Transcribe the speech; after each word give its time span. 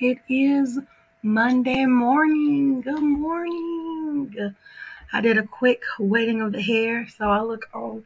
It 0.00 0.18
is 0.30 0.78
Monday 1.22 1.84
morning. 1.84 2.80
Good 2.80 3.02
morning. 3.02 4.54
I 5.12 5.20
did 5.20 5.36
a 5.36 5.46
quick 5.46 5.82
wetting 5.98 6.40
of 6.40 6.52
the 6.52 6.62
hair, 6.62 7.06
so 7.18 7.28
I 7.28 7.42
look 7.42 7.68
all 7.74 8.02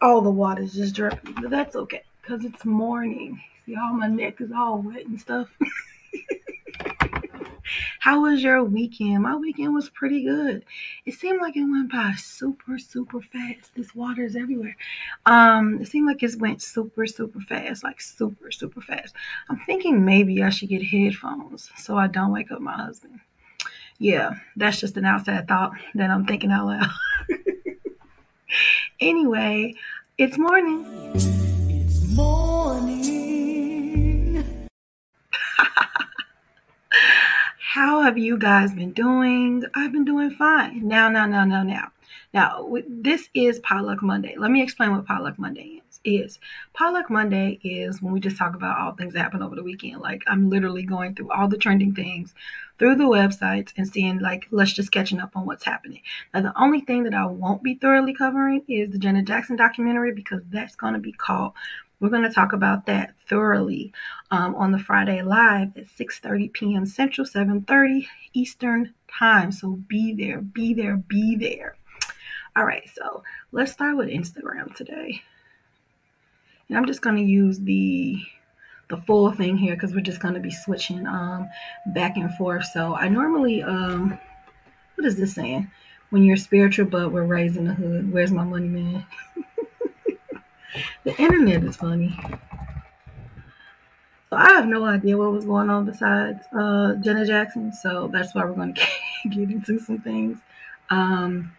all 0.00 0.20
the 0.20 0.30
water's 0.30 0.74
just 0.74 0.94
dripping, 0.94 1.34
but 1.42 1.50
that's 1.50 1.74
okay 1.74 2.04
because 2.20 2.44
it's 2.44 2.64
morning. 2.64 3.42
See, 3.66 3.74
all 3.74 3.94
my 3.94 4.06
neck 4.06 4.40
is 4.40 4.52
all 4.52 4.80
wet 4.80 5.06
and 5.06 5.20
stuff. 5.20 5.48
How 7.98 8.22
was 8.22 8.42
your 8.42 8.64
weekend? 8.64 9.22
My 9.22 9.36
weekend 9.36 9.74
was 9.74 9.90
pretty 9.90 10.24
good. 10.24 10.64
It 11.06 11.14
seemed 11.14 11.40
like 11.40 11.56
it 11.56 11.64
went 11.64 11.90
by 11.92 12.12
super, 12.16 12.78
super 12.78 13.20
fast. 13.20 13.74
This 13.74 13.94
water 13.94 14.24
is 14.24 14.36
everywhere. 14.36 14.76
Um, 15.26 15.80
it 15.80 15.88
seemed 15.88 16.06
like 16.06 16.22
it 16.22 16.40
went 16.40 16.62
super, 16.62 17.06
super 17.06 17.40
fast, 17.40 17.84
like 17.84 18.00
super, 18.00 18.50
super 18.50 18.80
fast. 18.80 19.14
I'm 19.48 19.60
thinking 19.66 20.04
maybe 20.04 20.42
I 20.42 20.50
should 20.50 20.68
get 20.68 20.82
headphones 20.82 21.70
so 21.76 21.96
I 21.96 22.06
don't 22.08 22.32
wake 22.32 22.50
up 22.50 22.60
my 22.60 22.74
husband. 22.74 23.20
Yeah, 23.98 24.34
that's 24.56 24.80
just 24.80 24.96
an 24.96 25.04
outside 25.04 25.46
thought 25.46 25.72
that 25.94 26.10
I'm 26.10 26.26
thinking 26.26 26.50
out 26.50 26.66
loud. 26.66 26.90
anyway, 29.00 29.74
it's 30.18 30.36
morning. 30.38 30.84
It's 31.14 32.08
morning. 32.08 32.82
How 37.74 38.02
have 38.02 38.18
you 38.18 38.36
guys 38.36 38.74
been 38.74 38.92
doing? 38.92 39.64
I've 39.74 39.92
been 39.92 40.04
doing 40.04 40.30
fine. 40.32 40.86
Now, 40.86 41.08
now, 41.08 41.24
now, 41.24 41.46
now, 41.46 41.62
now. 41.62 41.90
Now, 42.34 42.70
this 42.86 43.30
is 43.32 43.60
Potluck 43.60 44.02
Monday. 44.02 44.34
Let 44.36 44.50
me 44.50 44.62
explain 44.62 44.90
what 44.90 45.06
Potluck 45.06 45.38
Monday 45.38 45.80
is. 45.80 46.00
Is 46.04 46.38
Potluck 46.74 47.08
Monday 47.08 47.60
is 47.64 48.02
when 48.02 48.12
we 48.12 48.20
just 48.20 48.36
talk 48.36 48.54
about 48.54 48.76
all 48.76 48.92
things 48.92 49.14
that 49.14 49.20
happened 49.20 49.42
over 49.42 49.56
the 49.56 49.62
weekend. 49.62 50.02
Like 50.02 50.22
I'm 50.26 50.50
literally 50.50 50.82
going 50.82 51.14
through 51.14 51.30
all 51.30 51.48
the 51.48 51.56
trending 51.56 51.94
things 51.94 52.34
through 52.78 52.96
the 52.96 53.04
websites 53.04 53.72
and 53.76 53.88
seeing 53.88 54.18
like 54.18 54.48
let's 54.50 54.72
just 54.72 54.90
catching 54.90 55.20
up 55.20 55.36
on 55.36 55.46
what's 55.46 55.64
happening. 55.64 56.02
Now 56.34 56.42
the 56.42 56.60
only 56.60 56.80
thing 56.80 57.04
that 57.04 57.14
I 57.14 57.24
won't 57.24 57.62
be 57.62 57.76
thoroughly 57.76 58.12
covering 58.14 58.64
is 58.68 58.90
the 58.90 58.98
Janet 58.98 59.26
Jackson 59.26 59.54
documentary 59.54 60.12
because 60.12 60.42
that's 60.50 60.74
going 60.74 60.94
to 60.94 60.98
be 60.98 61.12
called 61.12 61.52
we're 62.02 62.08
going 62.08 62.24
to 62.24 62.30
talk 62.30 62.52
about 62.52 62.84
that 62.86 63.14
thoroughly 63.28 63.92
um, 64.32 64.56
on 64.56 64.72
the 64.72 64.78
Friday 64.78 65.22
Live 65.22 65.76
at 65.76 65.86
6:30 65.86 66.52
p.m. 66.52 66.84
Central, 66.84 67.24
7:30 67.24 68.06
Eastern 68.34 68.92
Time. 69.18 69.52
So 69.52 69.78
be 69.86 70.12
there, 70.12 70.40
be 70.40 70.74
there, 70.74 70.96
be 70.96 71.36
there. 71.36 71.76
All 72.56 72.64
right, 72.64 72.90
so 72.92 73.22
let's 73.52 73.70
start 73.70 73.96
with 73.96 74.08
Instagram 74.08 74.74
today. 74.74 75.22
And 76.68 76.76
I'm 76.76 76.86
just 76.86 77.02
going 77.02 77.16
to 77.16 77.22
use 77.22 77.60
the 77.60 78.20
the 78.88 78.96
full 79.02 79.30
thing 79.30 79.56
here 79.56 79.74
because 79.74 79.94
we're 79.94 80.00
just 80.00 80.20
going 80.20 80.34
to 80.34 80.40
be 80.40 80.50
switching 80.50 81.06
um, 81.06 81.48
back 81.94 82.16
and 82.16 82.34
forth. 82.34 82.64
So 82.64 82.96
I 82.96 83.08
normally, 83.08 83.62
um, 83.62 84.18
what 84.96 85.06
is 85.06 85.16
this 85.16 85.34
saying? 85.34 85.70
When 86.10 86.24
you're 86.24 86.36
spiritual, 86.36 86.86
but 86.86 87.12
we're 87.12 87.22
raising 87.22 87.64
the 87.64 87.74
hood. 87.74 88.12
Where's 88.12 88.32
my 88.32 88.44
money, 88.44 88.66
man? 88.66 89.06
The 91.04 91.16
internet 91.16 91.64
is 91.64 91.76
funny. 91.76 92.18
So 94.30 94.36
I 94.36 94.48
have 94.52 94.66
no 94.66 94.84
idea 94.84 95.18
what 95.18 95.32
was 95.32 95.44
going 95.44 95.68
on 95.68 95.84
besides 95.84 96.40
uh, 96.58 96.94
Janet 96.94 97.26
Jackson. 97.26 97.72
So 97.72 98.08
that's 98.12 98.34
why 98.34 98.44
we're 98.44 98.54
going 98.54 98.74
to 99.22 99.28
get 99.28 99.50
into 99.50 99.78
some 99.78 100.00
things. 100.00 100.38
Um, 100.88 101.52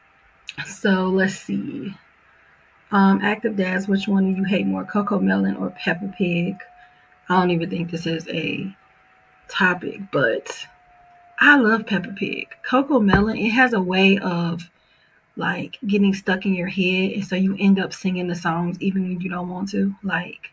so 0.65 1.05
let's 1.07 1.35
see. 1.35 1.93
Um, 2.91 3.21
active 3.23 3.55
dads, 3.55 3.87
which 3.87 4.07
one 4.07 4.33
do 4.33 4.39
you 4.39 4.43
hate 4.43 4.67
more, 4.67 4.85
CoComelon 4.85 5.59
or 5.59 5.71
Peppa 5.71 6.13
Pig? 6.17 6.57
I 7.29 7.39
don't 7.39 7.51
even 7.51 7.69
think 7.69 7.89
this 7.89 8.05
is 8.05 8.27
a 8.27 8.75
topic, 9.47 10.01
but 10.11 10.67
I 11.39 11.57
love 11.57 11.85
Peppa 11.85 12.13
Pig. 12.13 12.55
CoComelon, 12.67 13.43
it 13.43 13.49
has 13.49 13.73
a 13.73 13.81
way 13.81 14.17
of 14.19 14.69
like 15.35 15.79
getting 15.87 16.13
stuck 16.13 16.45
in 16.45 16.53
your 16.53 16.67
head 16.67 17.11
and 17.11 17.25
so 17.25 17.35
you 17.35 17.55
end 17.59 17.79
up 17.79 17.93
singing 17.93 18.27
the 18.27 18.35
songs 18.35 18.77
even 18.79 19.03
when 19.03 19.21
you 19.21 19.29
don't 19.29 19.49
want 19.49 19.69
to. 19.69 19.95
Like 20.03 20.51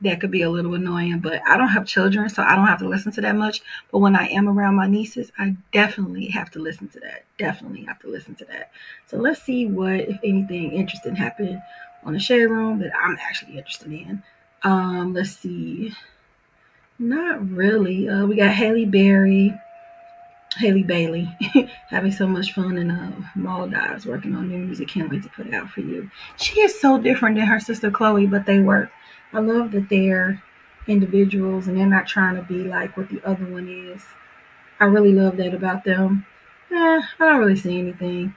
that 0.00 0.20
could 0.20 0.30
be 0.30 0.42
a 0.42 0.50
little 0.50 0.74
annoying 0.74 1.18
but 1.18 1.42
i 1.46 1.56
don't 1.56 1.68
have 1.68 1.86
children 1.86 2.28
so 2.28 2.42
i 2.42 2.56
don't 2.56 2.66
have 2.66 2.78
to 2.78 2.88
listen 2.88 3.12
to 3.12 3.20
that 3.20 3.36
much. 3.36 3.60
But 3.92 3.98
when 3.98 4.16
i 4.16 4.26
am 4.28 4.48
around 4.48 4.76
my 4.76 4.86
nieces 4.86 5.30
i 5.38 5.54
definitely 5.72 6.26
have 6.28 6.50
to 6.52 6.58
listen 6.58 6.88
to 6.88 7.00
that. 7.00 7.24
Definitely 7.38 7.84
have 7.84 7.98
to 8.00 8.08
listen 8.08 8.34
to 8.36 8.44
that. 8.46 8.70
So 9.06 9.18
let's 9.18 9.42
see 9.42 9.66
what 9.66 10.00
if 10.00 10.18
anything 10.24 10.72
interesting 10.72 11.14
happened 11.16 11.60
on 12.04 12.14
the 12.14 12.18
shade 12.18 12.46
room 12.46 12.78
that 12.80 12.92
i'm 12.98 13.16
actually 13.20 13.58
interested 13.58 13.92
in. 13.92 14.22
Um 14.62 15.14
let's 15.14 15.36
see. 15.36 15.94
Not 16.98 17.50
really. 17.50 18.08
Uh, 18.10 18.26
we 18.26 18.36
got 18.36 18.52
Halle 18.52 18.84
Berry 18.84 19.58
Halle 20.56 20.82
Bailey 20.82 21.28
having 21.88 22.12
so 22.12 22.26
much 22.26 22.52
fun 22.52 22.76
in 22.76 22.90
uh, 22.90 23.12
Maldives 23.34 24.06
working 24.06 24.34
on 24.34 24.48
new 24.48 24.58
music. 24.58 24.88
Can't 24.88 25.10
wait 25.10 25.22
to 25.22 25.28
put 25.28 25.46
it 25.46 25.54
out 25.54 25.70
for 25.70 25.80
you. 25.80 26.10
She 26.36 26.60
is 26.60 26.80
so 26.80 26.98
different 26.98 27.36
than 27.36 27.46
her 27.46 27.60
sister 27.60 27.90
Chloe, 27.90 28.26
but 28.26 28.46
they 28.46 28.58
work. 28.58 28.90
I 29.32 29.40
love 29.40 29.70
that 29.72 29.88
they're 29.88 30.42
individuals 30.88 31.68
and 31.68 31.76
they're 31.76 31.86
not 31.86 32.06
trying 32.06 32.36
to 32.36 32.42
be 32.42 32.64
like 32.64 32.96
what 32.96 33.08
the 33.10 33.22
other 33.24 33.44
one 33.44 33.68
is. 33.68 34.02
I 34.80 34.86
really 34.86 35.12
love 35.12 35.36
that 35.36 35.54
about 35.54 35.84
them. 35.84 36.26
Eh, 36.70 36.74
I 36.74 37.02
don't 37.18 37.38
really 37.38 37.56
see 37.56 37.78
anything. 37.78 38.34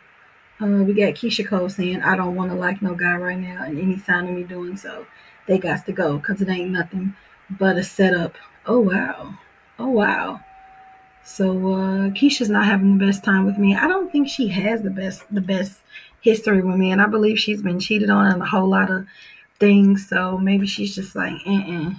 Uh, 0.61 0.83
we 0.83 0.93
got 0.93 1.15
Keyshia 1.15 1.47
Cole 1.47 1.69
saying, 1.69 2.01
I 2.03 2.15
don't 2.15 2.35
want 2.35 2.51
to 2.51 2.57
like 2.57 2.81
no 2.81 2.95
guy 2.95 3.15
right 3.15 3.39
now, 3.39 3.63
and 3.63 3.79
any 3.79 3.97
sign 3.97 4.27
of 4.27 4.35
me 4.35 4.43
doing 4.43 4.77
so, 4.77 5.05
they 5.47 5.57
got 5.57 5.85
to 5.85 5.91
go 5.91 6.17
because 6.17 6.41
it 6.41 6.49
ain't 6.49 6.71
nothing 6.71 7.15
but 7.49 7.77
a 7.77 7.83
setup. 7.83 8.35
Oh, 8.65 8.79
wow. 8.79 9.37
Oh, 9.79 9.89
wow. 9.89 10.41
So 11.25 11.51
uh, 11.73 12.09
Keyshia's 12.09 12.49
not 12.49 12.65
having 12.65 12.97
the 12.97 13.05
best 13.05 13.23
time 13.23 13.45
with 13.45 13.57
me. 13.57 13.75
I 13.75 13.87
don't 13.87 14.11
think 14.11 14.27
she 14.27 14.47
has 14.49 14.81
the 14.81 14.89
best 14.89 15.23
the 15.31 15.41
best 15.41 15.79
history 16.21 16.61
with 16.61 16.75
me, 16.75 16.91
and 16.91 17.01
I 17.01 17.07
believe 17.07 17.39
she's 17.39 17.61
been 17.61 17.79
cheated 17.79 18.09
on 18.09 18.31
and 18.31 18.41
a 18.41 18.45
whole 18.45 18.69
lot 18.69 18.91
of 18.91 19.05
things. 19.59 20.07
So 20.07 20.37
maybe 20.37 20.67
she's 20.67 20.95
just 20.95 21.15
like, 21.15 21.33
uh-uh. 21.45 21.91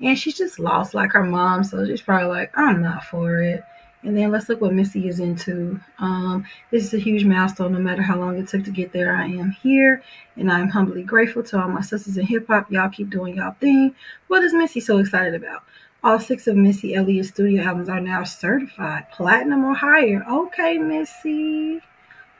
And 0.00 0.18
she's 0.18 0.36
just 0.36 0.58
lost 0.58 0.92
like 0.92 1.12
her 1.12 1.24
mom, 1.24 1.64
so 1.64 1.84
she's 1.86 2.02
probably 2.02 2.28
like, 2.28 2.56
I'm 2.56 2.82
not 2.82 3.04
for 3.04 3.40
it. 3.40 3.62
And 4.02 4.16
then 4.16 4.30
let's 4.30 4.50
look 4.50 4.60
what 4.60 4.74
Missy 4.74 5.08
is 5.08 5.18
into. 5.18 5.80
Um, 5.98 6.44
this 6.70 6.84
is 6.84 6.92
a 6.92 6.98
huge 6.98 7.24
milestone. 7.24 7.72
No 7.72 7.78
matter 7.78 8.02
how 8.02 8.18
long 8.18 8.36
it 8.38 8.48
took 8.48 8.64
to 8.64 8.70
get 8.70 8.92
there, 8.92 9.16
I 9.16 9.24
am 9.24 9.52
here, 9.62 10.02
and 10.36 10.52
I'm 10.52 10.68
humbly 10.68 11.02
grateful 11.04 11.42
to 11.44 11.62
all 11.62 11.68
my 11.68 11.80
sisters 11.80 12.18
in 12.18 12.26
hip 12.26 12.46
hop. 12.48 12.70
Y'all 12.70 12.90
keep 12.90 13.08
doing 13.08 13.36
y'all 13.36 13.54
thing. 13.60 13.94
What 14.28 14.44
is 14.44 14.52
Missy 14.52 14.80
so 14.80 14.98
excited 14.98 15.34
about? 15.34 15.62
All 16.04 16.20
six 16.20 16.46
of 16.46 16.54
Missy 16.54 16.94
Elliott's 16.94 17.30
studio 17.30 17.62
albums 17.62 17.88
are 17.88 17.98
now 17.98 18.24
certified 18.24 19.10
platinum 19.10 19.64
or 19.64 19.72
higher. 19.72 20.22
Okay, 20.30 20.76
Missy. 20.76 21.80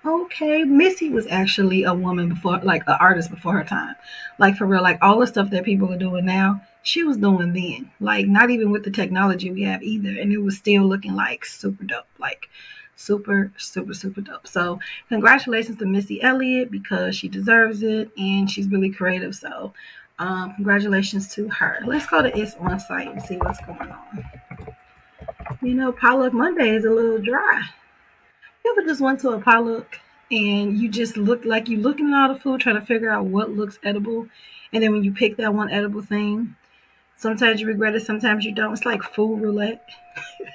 Okay, 0.04 0.64
Missy 0.64 1.08
was 1.08 1.26
actually 1.28 1.84
a 1.84 1.94
woman 1.94 2.28
before, 2.28 2.58
like 2.58 2.82
an 2.86 2.98
artist 3.00 3.30
before 3.30 3.54
her 3.54 3.64
time. 3.64 3.94
Like 4.38 4.56
for 4.56 4.66
real, 4.66 4.82
like 4.82 4.98
all 5.00 5.18
the 5.18 5.26
stuff 5.26 5.48
that 5.48 5.64
people 5.64 5.90
are 5.90 5.96
doing 5.96 6.26
now, 6.26 6.60
she 6.82 7.04
was 7.04 7.16
doing 7.16 7.54
then. 7.54 7.90
Like 8.00 8.26
not 8.26 8.50
even 8.50 8.70
with 8.70 8.84
the 8.84 8.90
technology 8.90 9.50
we 9.50 9.62
have 9.62 9.82
either, 9.82 10.10
and 10.10 10.30
it 10.30 10.42
was 10.42 10.58
still 10.58 10.84
looking 10.84 11.14
like 11.14 11.46
super 11.46 11.84
dope. 11.84 12.04
Like 12.18 12.50
super, 12.96 13.50
super, 13.56 13.94
super 13.94 14.20
dope. 14.20 14.46
So 14.46 14.78
congratulations 15.08 15.78
to 15.78 15.86
Missy 15.86 16.20
Elliott 16.20 16.70
because 16.70 17.16
she 17.16 17.28
deserves 17.28 17.82
it 17.82 18.10
and 18.18 18.50
she's 18.50 18.68
really 18.68 18.90
creative. 18.90 19.34
So 19.34 19.72
um, 20.18 20.54
congratulations 20.54 21.28
to 21.34 21.48
her. 21.48 21.78
Let's 21.86 22.06
go 22.06 22.22
to 22.22 22.38
its 22.38 22.54
on 22.56 22.78
site 22.78 23.08
and 23.08 23.22
see 23.22 23.36
what's 23.36 23.60
going 23.64 23.90
on. 23.90 24.24
You 25.62 25.74
know, 25.74 25.92
Potluck 25.92 26.32
Monday 26.32 26.70
is 26.70 26.84
a 26.84 26.90
little 26.90 27.18
dry. 27.18 27.62
You 28.64 28.72
ever 28.72 28.86
just 28.86 29.00
went 29.00 29.20
to 29.20 29.30
a 29.30 29.40
potluck 29.40 29.98
and 30.30 30.78
you 30.78 30.88
just 30.88 31.16
look 31.16 31.44
like 31.44 31.68
you 31.68 31.78
looking 31.78 32.12
at 32.12 32.14
all 32.14 32.34
the 32.34 32.40
food, 32.40 32.60
trying 32.60 32.80
to 32.80 32.86
figure 32.86 33.10
out 33.10 33.26
what 33.26 33.50
looks 33.50 33.78
edible, 33.84 34.26
and 34.72 34.82
then 34.82 34.92
when 34.92 35.04
you 35.04 35.12
pick 35.12 35.36
that 35.36 35.54
one 35.54 35.70
edible 35.70 36.02
thing, 36.02 36.56
sometimes 37.16 37.60
you 37.60 37.66
regret 37.66 37.94
it, 37.94 38.04
sometimes 38.04 38.44
you 38.44 38.52
don't. 38.52 38.72
It's 38.72 38.86
like 38.86 39.02
food 39.02 39.40
roulette. 39.40 39.86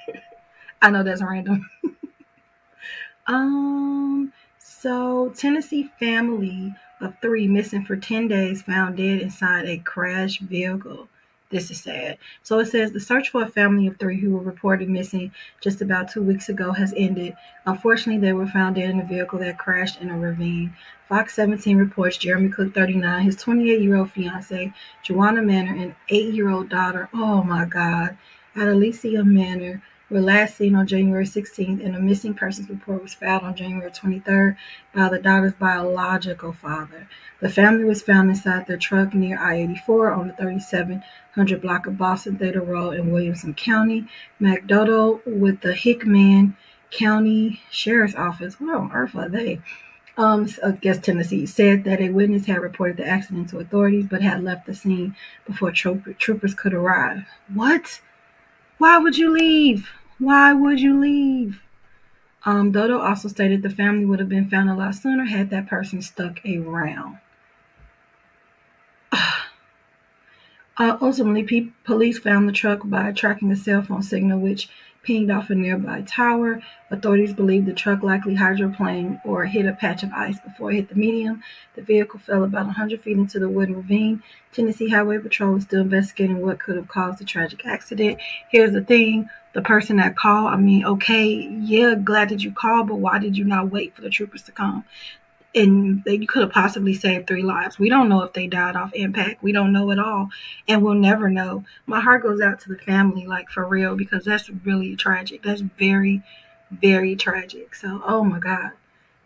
I 0.82 0.90
know 0.90 1.02
that's 1.02 1.22
random. 1.22 1.68
um, 3.26 4.32
so 4.58 5.32
Tennessee 5.36 5.90
family 5.98 6.74
of 7.00 7.14
three 7.20 7.48
missing 7.48 7.84
for 7.84 7.96
10 7.96 8.28
days 8.28 8.62
found 8.62 8.96
dead 8.96 9.20
inside 9.20 9.66
a 9.66 9.78
crashed 9.78 10.40
vehicle. 10.40 11.08
This 11.50 11.68
is 11.70 11.80
sad. 11.80 12.18
So 12.44 12.60
it 12.60 12.66
says 12.66 12.92
the 12.92 13.00
search 13.00 13.30
for 13.30 13.42
a 13.42 13.48
family 13.48 13.88
of 13.88 13.96
three 13.96 14.20
who 14.20 14.30
were 14.30 14.42
reported 14.42 14.88
missing 14.88 15.32
just 15.60 15.82
about 15.82 16.08
two 16.08 16.22
weeks 16.22 16.48
ago 16.48 16.70
has 16.70 16.94
ended. 16.96 17.36
Unfortunately, 17.66 18.20
they 18.20 18.32
were 18.32 18.46
found 18.46 18.76
dead 18.76 18.90
in 18.90 19.00
a 19.00 19.04
vehicle 19.04 19.40
that 19.40 19.58
crashed 19.58 20.00
in 20.00 20.10
a 20.10 20.16
ravine. 20.16 20.72
Fox 21.08 21.34
17 21.34 21.76
reports 21.76 22.18
Jeremy 22.18 22.50
Cook, 22.50 22.72
39, 22.72 23.24
his 23.24 23.34
28 23.34 23.80
year 23.80 23.96
old 23.96 24.12
fiance, 24.12 24.72
Joanna 25.02 25.42
Manor, 25.42 25.74
and 25.74 25.94
8 26.08 26.32
year 26.32 26.50
old 26.50 26.68
daughter, 26.68 27.08
oh 27.12 27.42
my 27.42 27.64
God, 27.64 28.16
at 28.54 28.68
Alicia 28.68 29.24
Manor, 29.24 29.82
were 30.10 30.20
last 30.20 30.56
seen 30.56 30.74
on 30.74 30.86
January 30.86 31.24
16th, 31.24 31.84
and 31.84 31.94
a 31.94 32.00
missing 32.00 32.34
persons 32.34 32.68
report 32.68 33.02
was 33.02 33.14
filed 33.14 33.44
on 33.44 33.54
January 33.54 33.90
23rd 33.90 34.56
by 34.92 35.08
the 35.08 35.20
daughter's 35.20 35.54
biological 35.54 36.52
father. 36.52 37.08
The 37.40 37.48
family 37.48 37.84
was 37.84 38.02
found 38.02 38.28
inside 38.28 38.66
their 38.66 38.76
truck 38.76 39.14
near 39.14 39.38
I 39.38 39.56
84 39.58 40.12
on 40.12 40.28
the 40.28 40.34
3700 40.34 41.62
block 41.62 41.86
of 41.86 41.96
Boston 41.96 42.36
Theater 42.36 42.60
Road 42.60 42.96
in 42.96 43.12
Williamson 43.12 43.54
County. 43.54 44.06
McDonough 44.40 45.20
with 45.26 45.60
the 45.60 45.74
Hickman 45.74 46.56
County 46.90 47.60
Sheriff's 47.70 48.16
Office. 48.16 48.58
What 48.58 48.76
on 48.76 48.92
earth 48.92 49.14
are 49.14 49.28
they? 49.28 49.60
Um, 50.18 50.48
I 50.62 50.72
guess 50.72 50.98
Tennessee 50.98 51.46
said 51.46 51.84
that 51.84 52.00
a 52.00 52.10
witness 52.10 52.44
had 52.44 52.58
reported 52.58 52.96
the 52.96 53.06
accident 53.06 53.50
to 53.50 53.60
authorities 53.60 54.06
but 54.10 54.20
had 54.20 54.42
left 54.42 54.66
the 54.66 54.74
scene 54.74 55.14
before 55.46 55.72
troopers 55.72 56.54
could 56.54 56.74
arrive. 56.74 57.24
What? 57.54 58.00
Why 58.78 58.98
would 58.98 59.16
you 59.16 59.32
leave? 59.32 59.88
Why 60.20 60.52
would 60.52 60.80
you 60.80 61.00
leave? 61.00 61.62
Um, 62.44 62.72
Dodo 62.72 62.98
also 62.98 63.26
stated 63.28 63.62
the 63.62 63.70
family 63.70 64.04
would 64.04 64.20
have 64.20 64.28
been 64.28 64.50
found 64.50 64.68
a 64.68 64.74
lot 64.74 64.94
sooner 64.94 65.24
had 65.24 65.48
that 65.50 65.66
person 65.66 66.02
stuck 66.02 66.40
around. 66.46 67.18
Uh, 70.78 70.96
ultimately, 71.02 71.42
pe- 71.42 71.72
police 71.84 72.18
found 72.18 72.48
the 72.48 72.52
truck 72.52 72.80
by 72.84 73.12
tracking 73.12 73.50
a 73.50 73.56
cell 73.56 73.82
phone 73.82 74.02
signal, 74.02 74.38
which 74.38 74.70
pinged 75.02 75.30
off 75.30 75.50
a 75.50 75.54
nearby 75.54 76.00
tower. 76.02 76.62
Authorities 76.90 77.34
believe 77.34 77.66
the 77.66 77.74
truck 77.74 78.02
likely 78.02 78.34
hydroplaned 78.36 79.20
or 79.26 79.44
hit 79.44 79.66
a 79.66 79.72
patch 79.74 80.02
of 80.02 80.12
ice 80.12 80.40
before 80.40 80.70
it 80.70 80.76
hit 80.76 80.88
the 80.88 80.94
median. 80.94 81.42
The 81.74 81.82
vehicle 81.82 82.20
fell 82.20 82.44
about 82.44 82.64
100 82.64 83.02
feet 83.02 83.18
into 83.18 83.38
the 83.38 83.48
wooden 83.48 83.76
ravine. 83.76 84.22
Tennessee 84.52 84.88
Highway 84.88 85.18
Patrol 85.18 85.56
is 85.56 85.64
still 85.64 85.82
investigating 85.82 86.40
what 86.40 86.60
could 86.60 86.76
have 86.76 86.88
caused 86.88 87.18
the 87.18 87.24
tragic 87.26 87.66
accident. 87.66 88.18
Here's 88.50 88.72
the 88.72 88.82
thing 88.82 89.28
the 89.52 89.62
person 89.62 89.96
that 89.96 90.16
called, 90.16 90.52
I 90.52 90.56
mean, 90.56 90.84
okay, 90.84 91.26
yeah, 91.26 91.94
glad 91.94 92.28
that 92.28 92.42
you 92.42 92.52
called, 92.52 92.88
but 92.88 92.96
why 92.96 93.18
did 93.18 93.36
you 93.36 93.44
not 93.44 93.70
wait 93.70 93.94
for 93.94 94.02
the 94.02 94.10
troopers 94.10 94.42
to 94.42 94.52
come? 94.52 94.84
and 95.54 96.04
they 96.04 96.18
could 96.18 96.42
have 96.42 96.52
possibly 96.52 96.94
saved 96.94 97.26
three 97.26 97.42
lives. 97.42 97.78
We 97.78 97.88
don't 97.88 98.08
know 98.08 98.22
if 98.22 98.32
they 98.32 98.46
died 98.46 98.76
off 98.76 98.92
impact. 98.94 99.42
We 99.42 99.52
don't 99.52 99.72
know 99.72 99.90
at 99.90 99.98
all, 99.98 100.30
and 100.68 100.82
we'll 100.82 100.94
never 100.94 101.28
know. 101.28 101.64
My 101.86 102.00
heart 102.00 102.22
goes 102.22 102.40
out 102.40 102.60
to 102.60 102.68
the 102.68 102.78
family, 102.78 103.26
like 103.26 103.50
for 103.50 103.66
real, 103.66 103.96
because 103.96 104.24
that's 104.24 104.48
really 104.48 104.94
tragic. 104.96 105.42
That's 105.42 105.60
very, 105.60 106.22
very 106.70 107.16
tragic. 107.16 107.74
So, 107.74 108.00
oh 108.04 108.22
my 108.22 108.38
God, 108.38 108.70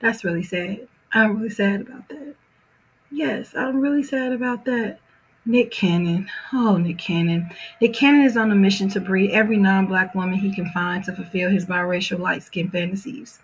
that's 0.00 0.24
really 0.24 0.42
sad. 0.42 0.88
I'm 1.12 1.36
really 1.36 1.50
sad 1.50 1.82
about 1.82 2.08
that. 2.08 2.34
Yes, 3.10 3.54
I'm 3.54 3.80
really 3.80 4.02
sad 4.02 4.32
about 4.32 4.64
that. 4.64 4.98
Nick 5.46 5.70
Cannon. 5.70 6.28
Oh, 6.52 6.76
Nick 6.76 6.98
Cannon. 6.98 7.50
Nick 7.80 7.92
Cannon 7.92 8.22
is 8.22 8.36
on 8.36 8.50
a 8.50 8.54
mission 8.54 8.88
to 8.90 9.00
breed 9.00 9.30
every 9.30 9.58
non 9.58 9.86
black 9.86 10.14
woman 10.14 10.38
he 10.38 10.54
can 10.54 10.70
find 10.70 11.04
to 11.04 11.12
fulfill 11.14 11.50
his 11.50 11.66
biracial 11.66 12.18
light 12.18 12.42
skin 12.42 12.70
fantasies 12.70 13.40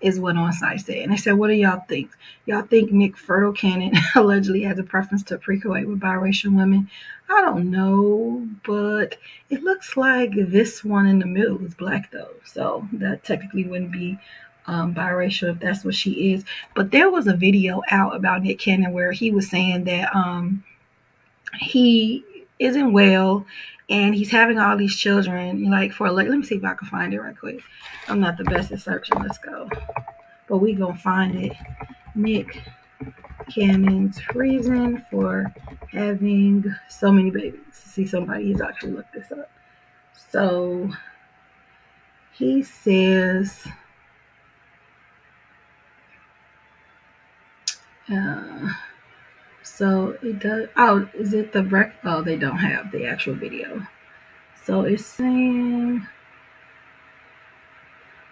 is 0.00 0.20
what 0.20 0.36
on 0.36 0.52
site 0.52 0.80
said. 0.80 0.98
And 0.98 1.12
they 1.12 1.16
said, 1.16 1.34
What 1.34 1.48
do 1.48 1.54
y'all 1.54 1.82
think? 1.88 2.10
Y'all 2.44 2.62
think 2.62 2.92
Nick 2.92 3.16
Fertile 3.16 3.52
Cannon 3.52 3.94
allegedly 4.14 4.62
has 4.62 4.78
a 4.78 4.82
preference 4.84 5.22
to 5.24 5.38
pre-coit 5.38 5.86
with 5.86 6.00
biracial 6.00 6.54
women? 6.54 6.88
I 7.28 7.40
don't 7.40 7.70
know, 7.70 8.46
but 8.64 9.16
it 9.50 9.64
looks 9.64 9.96
like 9.96 10.30
this 10.34 10.84
one 10.84 11.06
in 11.06 11.18
the 11.18 11.26
middle 11.26 11.64
is 11.64 11.74
black 11.74 12.12
though. 12.12 12.34
So 12.44 12.86
that 12.92 13.24
technically 13.24 13.64
wouldn't 13.64 13.92
be 13.92 14.18
um, 14.66 14.94
biracial 14.94 15.50
if 15.54 15.60
that's 15.60 15.84
what 15.84 15.94
she 15.94 16.32
is. 16.32 16.44
But 16.74 16.90
there 16.90 17.10
was 17.10 17.26
a 17.26 17.36
video 17.36 17.82
out 17.90 18.14
about 18.14 18.42
Nick 18.42 18.58
Cannon 18.58 18.92
where 18.92 19.12
he 19.12 19.30
was 19.30 19.48
saying 19.48 19.84
that 19.84 20.14
um, 20.14 20.62
he 21.58 22.24
isn't 22.58 22.92
well 22.92 23.44
and 23.88 24.14
he's 24.14 24.30
having 24.30 24.58
all 24.58 24.76
these 24.76 24.96
children 24.96 25.70
like 25.70 25.92
for 25.92 26.10
like 26.10 26.28
let 26.28 26.38
me 26.38 26.44
see 26.44 26.56
if 26.56 26.64
i 26.64 26.74
can 26.74 26.88
find 26.88 27.14
it 27.14 27.20
right 27.20 27.38
quick. 27.38 27.60
I'm 28.08 28.20
not 28.20 28.36
the 28.36 28.44
best 28.44 28.72
at 28.72 28.80
searching 28.80 29.18
let's 29.20 29.38
go. 29.38 29.68
But 30.48 30.58
we 30.58 30.74
gonna 30.74 30.96
find 30.96 31.36
it. 31.36 31.52
Nick 32.14 32.62
cannon's 33.52 34.20
reason 34.34 35.04
for 35.10 35.52
having 35.92 36.64
so 36.88 37.12
many 37.12 37.30
babies. 37.30 37.60
See 37.72 38.06
somebody 38.06 38.46
he's 38.46 38.60
actually 38.60 38.92
looked 38.92 39.12
this 39.12 39.30
up. 39.32 39.50
So 40.30 40.90
he 42.32 42.62
says 42.62 43.66
uh, 48.12 48.68
so 49.76 50.16
it 50.22 50.38
does. 50.38 50.68
Oh, 50.76 51.06
is 51.12 51.34
it 51.34 51.52
the 51.52 51.62
break? 51.62 51.88
Oh, 52.02 52.22
they 52.22 52.36
don't 52.36 52.56
have 52.56 52.90
the 52.90 53.06
actual 53.06 53.34
video. 53.34 53.86
So 54.64 54.82
it's 54.82 55.04
saying. 55.04 56.06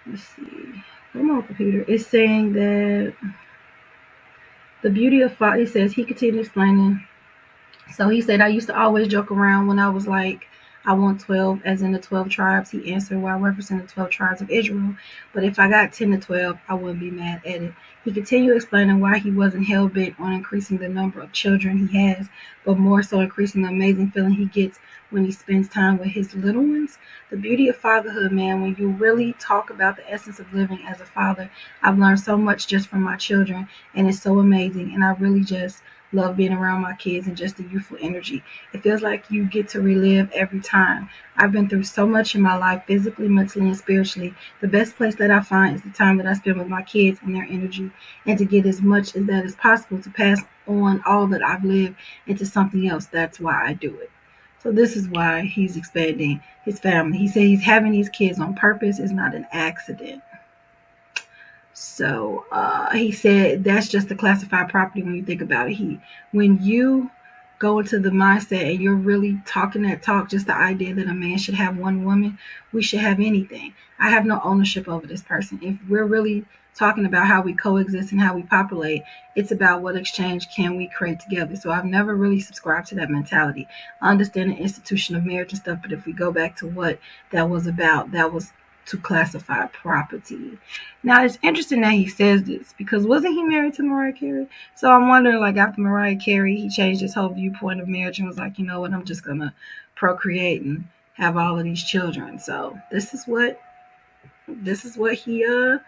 Let's 0.06 0.23
see. 0.23 0.82
Come 1.12 1.31
on, 1.31 1.43
computer. 1.43 1.85
It's 1.87 2.06
saying 2.06 2.55
that 2.55 3.14
the 4.82 4.91
beauty 4.91 5.20
of 5.20 5.37
father. 5.37 5.62
It 5.62 5.69
says 5.69 5.93
he 5.93 6.05
continued 6.05 6.41
explaining. 6.41 7.06
So 7.93 8.08
he 8.08 8.23
said, 8.23 8.41
I 8.41 8.49
used 8.49 8.69
to 8.69 8.79
always 8.79 9.08
joke 9.08 9.31
around 9.31 9.67
when 9.67 9.79
I 9.79 9.91
was 9.91 10.08
like 10.08 10.46
I 10.87 10.93
want 10.93 11.21
12, 11.21 11.63
as 11.65 11.81
in 11.81 11.93
the 11.93 11.99
12 11.99 12.29
tribes. 12.29 12.71
He 12.71 12.93
answered, 12.93 13.21
Well, 13.23 13.35
I 13.35 13.41
represent 13.41 13.81
the 13.81 13.93
12 13.93 14.11
tribes 14.11 14.43
of 14.43 14.51
Israel. 14.51 14.95
But 15.33 15.45
if 15.45 15.59
I 15.59 15.69
got 15.69 15.93
10 15.93 16.11
to 16.13 16.19
12, 16.19 16.59
I 16.69 16.75
wouldn't 16.75 17.01
be 17.01 17.11
mad 17.11 17.41
at 17.47 17.63
it. 17.63 17.75
He 18.05 18.13
continued 18.13 18.57
explaining 18.57 19.01
why 19.01 19.17
he 19.17 19.31
wasn't 19.31 19.67
hell 19.67 19.89
bent 19.89 20.21
on 20.21 20.35
increasing 20.35 20.77
the 20.77 20.91
number 20.91 21.21
of 21.21 21.33
children 21.33 21.89
he 21.89 22.07
has, 22.07 22.29
but 22.67 22.79
more 22.79 23.03
so 23.03 23.21
increasing 23.21 23.63
the 23.63 23.69
amazing 23.69 24.11
feeling 24.11 24.35
he 24.35 24.45
gets 24.45 24.79
when 25.09 25.25
he 25.25 25.33
spends 25.33 25.71
time 25.71 25.97
with 25.97 26.09
his 26.09 26.35
little 26.35 26.63
ones. 26.63 26.99
The 27.31 27.39
beauty 27.39 27.69
of 27.69 27.77
fatherhood, 27.77 28.33
man, 28.33 28.61
when 28.61 28.77
you 28.79 28.91
really 28.91 29.33
talk 29.35 29.71
about 29.71 29.97
the 29.97 30.11
essence 30.11 30.39
of 30.39 30.53
living 30.53 30.81
as 30.87 31.01
a 31.01 31.07
father, 31.07 31.51
I've 31.83 31.99
learned 31.99 32.21
so 32.21 32.37
much 32.37 32.67
just 32.67 32.89
from 32.89 33.01
my 33.01 33.17
children, 33.17 33.69
and 33.95 34.07
it's 34.07 34.21
so 34.21 34.39
amazing. 34.39 34.93
And 34.93 35.03
I 35.03 35.13
really 35.15 35.45
just 35.45 35.83
love 36.15 36.37
being 36.37 36.53
around 36.53 36.81
my 36.81 36.95
kids 36.95 37.27
and 37.27 37.37
just 37.37 37.57
the 37.57 37.65
youthful 37.65 37.99
energy. 38.01 38.43
It 38.73 38.83
feels 38.83 39.03
like 39.03 39.31
you 39.31 39.45
get 39.45 39.69
to 39.71 39.81
relive 39.81 40.31
every 40.33 40.61
time. 40.61 41.11
I've 41.37 41.53
been 41.53 41.69
through 41.69 41.85
so 41.85 42.07
much 42.07 42.35
in 42.35 42.41
my 42.41 42.57
life, 42.57 42.85
physically, 42.87 43.29
mentally, 43.29 43.67
and 43.67 43.77
spiritually. 43.77 44.35
The 44.61 44.69
best 44.69 44.97
place 44.97 45.17
that 45.17 45.31
I 45.31 45.41
find 45.41 45.75
is 45.77 45.83
the 45.83 45.91
time 45.91 46.17
that 46.19 46.27
I 46.27 46.35
spend 46.35 46.59
with 46.59 46.69
my 46.69 46.83
kids 46.83 47.19
and 47.23 47.35
their 47.35 47.47
energy, 47.51 47.91
and 48.27 48.39
to 48.39 48.45
get 48.45 48.67
as 48.67 48.81
much 48.81 49.17
as 49.17 49.27
that 49.27 49.45
is 49.45 49.57
possible 49.57 50.01
to 50.01 50.11
pass 50.11 50.41
on 50.67 51.03
all 51.05 51.27
that 51.27 51.43
I've 51.43 51.65
lived 51.65 51.97
into 52.27 52.47
something 52.47 52.89
else. 52.89 53.07
That's 53.07 53.41
why 53.41 53.67
I 53.67 53.75
do 53.75 53.99
it. 53.99 54.11
So 54.63 54.73
this 54.73 54.97
is 54.97 55.09
why 55.09 55.43
he's 55.43 55.77
expanding 55.77 56.41
his 56.65 56.81
family. 56.81 57.19
He 57.19 57.29
said 57.29 57.43
he's 57.43 57.63
having 57.63 57.93
these 57.93 58.09
kids 58.09 58.41
on 58.41 58.55
purpose. 58.55 58.99
It's 58.99 59.13
not 59.13 59.35
an 59.35 59.47
accident. 59.53 60.23
So 61.75 62.47
uh, 62.53 62.93
he 62.93 63.11
said 63.11 63.65
that's 63.65 63.89
just 63.89 64.11
a 64.11 64.15
classified 64.15 64.69
property 64.69 65.03
when 65.03 65.17
you 65.17 65.25
think 65.25 65.43
about 65.43 65.69
it. 65.69 65.75
He 65.75 66.01
when 66.31 66.63
you 66.63 67.11
go 67.59 67.81
into 67.81 67.99
the 67.99 68.11
mindset 68.11 68.71
and 68.71 68.81
you're 68.81 68.95
really 68.95 69.41
talking 69.45 69.83
that 69.83 70.03
talk, 70.03 70.31
just 70.31 70.47
the 70.47 70.55
idea 70.55 70.95
that 70.95 71.09
a 71.09 71.15
man 71.15 71.39
should 71.39 71.55
have 71.55 71.77
one 71.77 72.05
woman, 72.05 72.39
we 72.73 72.83
should 72.83 73.01
have 73.01 73.19
anything. 73.19 73.75
I 73.99 74.11
have 74.11 74.25
no 74.25 74.41
ownership 74.45 74.89
over 74.89 75.07
this 75.07 75.23
person. 75.23 75.59
If 75.63 75.77
we're 75.89 76.05
really 76.05 76.45
talking 76.77 77.07
about 77.07 77.27
how 77.27 77.41
we 77.43 77.55
coexist 77.55 78.13
and 78.13 78.21
how 78.21 78.35
we 78.35 78.43
populate, 78.43 79.03
it's 79.35 79.53
about 79.53 79.83
what 79.83 79.97
exchange 79.97 80.47
can 80.55 80.77
we 80.77 80.89
create 80.89 81.21
together. 81.21 81.57
So 81.57 81.71
I've 81.71 81.85
never 81.85 82.15
really 82.15 82.41
subscribed 82.41 82.89
to 82.89 82.97
that 82.97 83.11
mentality. 83.11 83.67
I 84.01 84.11
understand 84.11 84.51
the 84.51 84.57
institution 84.57 85.17
of 85.17 85.25
marriage 85.25 85.53
and 85.53 85.61
stuff, 85.61 85.79
but 85.83 85.93
if 85.93 86.07
we 86.07 86.13
go 86.13 86.33
back 86.33 86.57
to 86.57 86.67
what 86.67 86.99
that 87.31 87.49
was 87.49 87.67
about, 87.67 88.13
that 88.13 88.33
was 88.33 88.53
to 88.86 88.98
classify 88.98 89.67
property. 89.67 90.58
Now 91.03 91.24
it's 91.24 91.38
interesting 91.43 91.81
that 91.82 91.93
he 91.93 92.08
says 92.08 92.44
this 92.44 92.74
because 92.76 93.06
wasn't 93.06 93.34
he 93.34 93.43
married 93.43 93.74
to 93.74 93.82
Mariah 93.82 94.12
Carey? 94.12 94.48
So 94.74 94.91
I'm 94.91 95.08
wondering, 95.08 95.41
like 95.41 95.56
after 95.56 95.81
Mariah 95.81 96.17
Carey, 96.17 96.56
he 96.56 96.69
changed 96.69 97.00
his 97.00 97.14
whole 97.14 97.31
viewpoint 97.31 97.81
of 97.81 97.88
marriage 97.88 98.19
and 98.19 98.29
was 98.29 98.38
like, 98.38 98.58
you 98.58 98.67
know 98.67 98.81
what, 98.81 98.93
I'm 98.93 99.05
just 99.05 99.24
gonna 99.24 99.55
procreate 99.94 100.62
and 100.62 100.84
have 101.14 101.36
all 101.36 101.58
of 101.58 101.64
these 101.64 101.82
children. 101.82 102.38
So 102.38 102.79
this 102.91 103.14
is 103.14 103.26
what 103.26 103.60
this 104.48 104.84
is 104.84 104.96
what 104.96 105.14
he 105.14 105.44
uh 105.44 105.79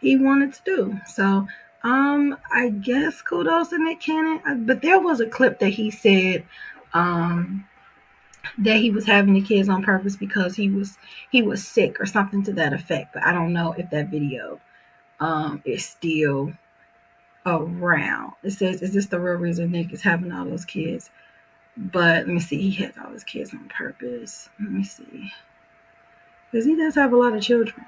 he 0.00 0.16
wanted 0.16 0.52
to 0.54 0.62
do. 0.64 1.00
So 1.06 1.46
um 1.82 2.36
I 2.52 2.68
guess 2.68 3.22
kudos 3.22 3.68
to 3.68 3.78
Nick 3.78 4.00
Cannon. 4.00 4.66
But 4.66 4.82
there 4.82 5.00
was 5.00 5.20
a 5.20 5.26
clip 5.26 5.58
that 5.60 5.70
he 5.70 5.90
said 5.90 6.44
um 6.92 7.66
that 8.58 8.76
he 8.76 8.90
was 8.90 9.06
having 9.06 9.34
the 9.34 9.42
kids 9.42 9.68
on 9.68 9.82
purpose 9.82 10.16
because 10.16 10.56
he 10.56 10.68
was 10.68 10.98
he 11.30 11.42
was 11.42 11.66
sick 11.66 12.00
or 12.00 12.06
something 12.06 12.42
to 12.44 12.52
that 12.54 12.72
effect. 12.72 13.12
But 13.14 13.24
I 13.24 13.32
don't 13.32 13.52
know 13.52 13.74
if 13.76 13.90
that 13.90 14.08
video 14.08 14.60
um 15.20 15.62
is 15.64 15.84
still 15.84 16.52
around. 17.46 18.32
It 18.42 18.52
says, 18.52 18.82
is 18.82 18.92
this 18.92 19.06
the 19.06 19.20
real 19.20 19.34
reason 19.34 19.70
Nick 19.72 19.92
is 19.92 20.02
having 20.02 20.32
all 20.32 20.44
those 20.44 20.64
kids? 20.64 21.10
But 21.76 22.26
let 22.26 22.28
me 22.28 22.40
see, 22.40 22.70
he 22.70 22.84
has 22.84 22.94
all 23.02 23.12
his 23.12 23.24
kids 23.24 23.52
on 23.54 23.68
purpose. 23.68 24.48
Let 24.60 24.70
me 24.70 24.84
see. 24.84 25.32
Because 26.50 26.66
he 26.66 26.76
does 26.76 26.94
have 26.96 27.12
a 27.12 27.16
lot 27.16 27.34
of 27.34 27.42
children. 27.42 27.84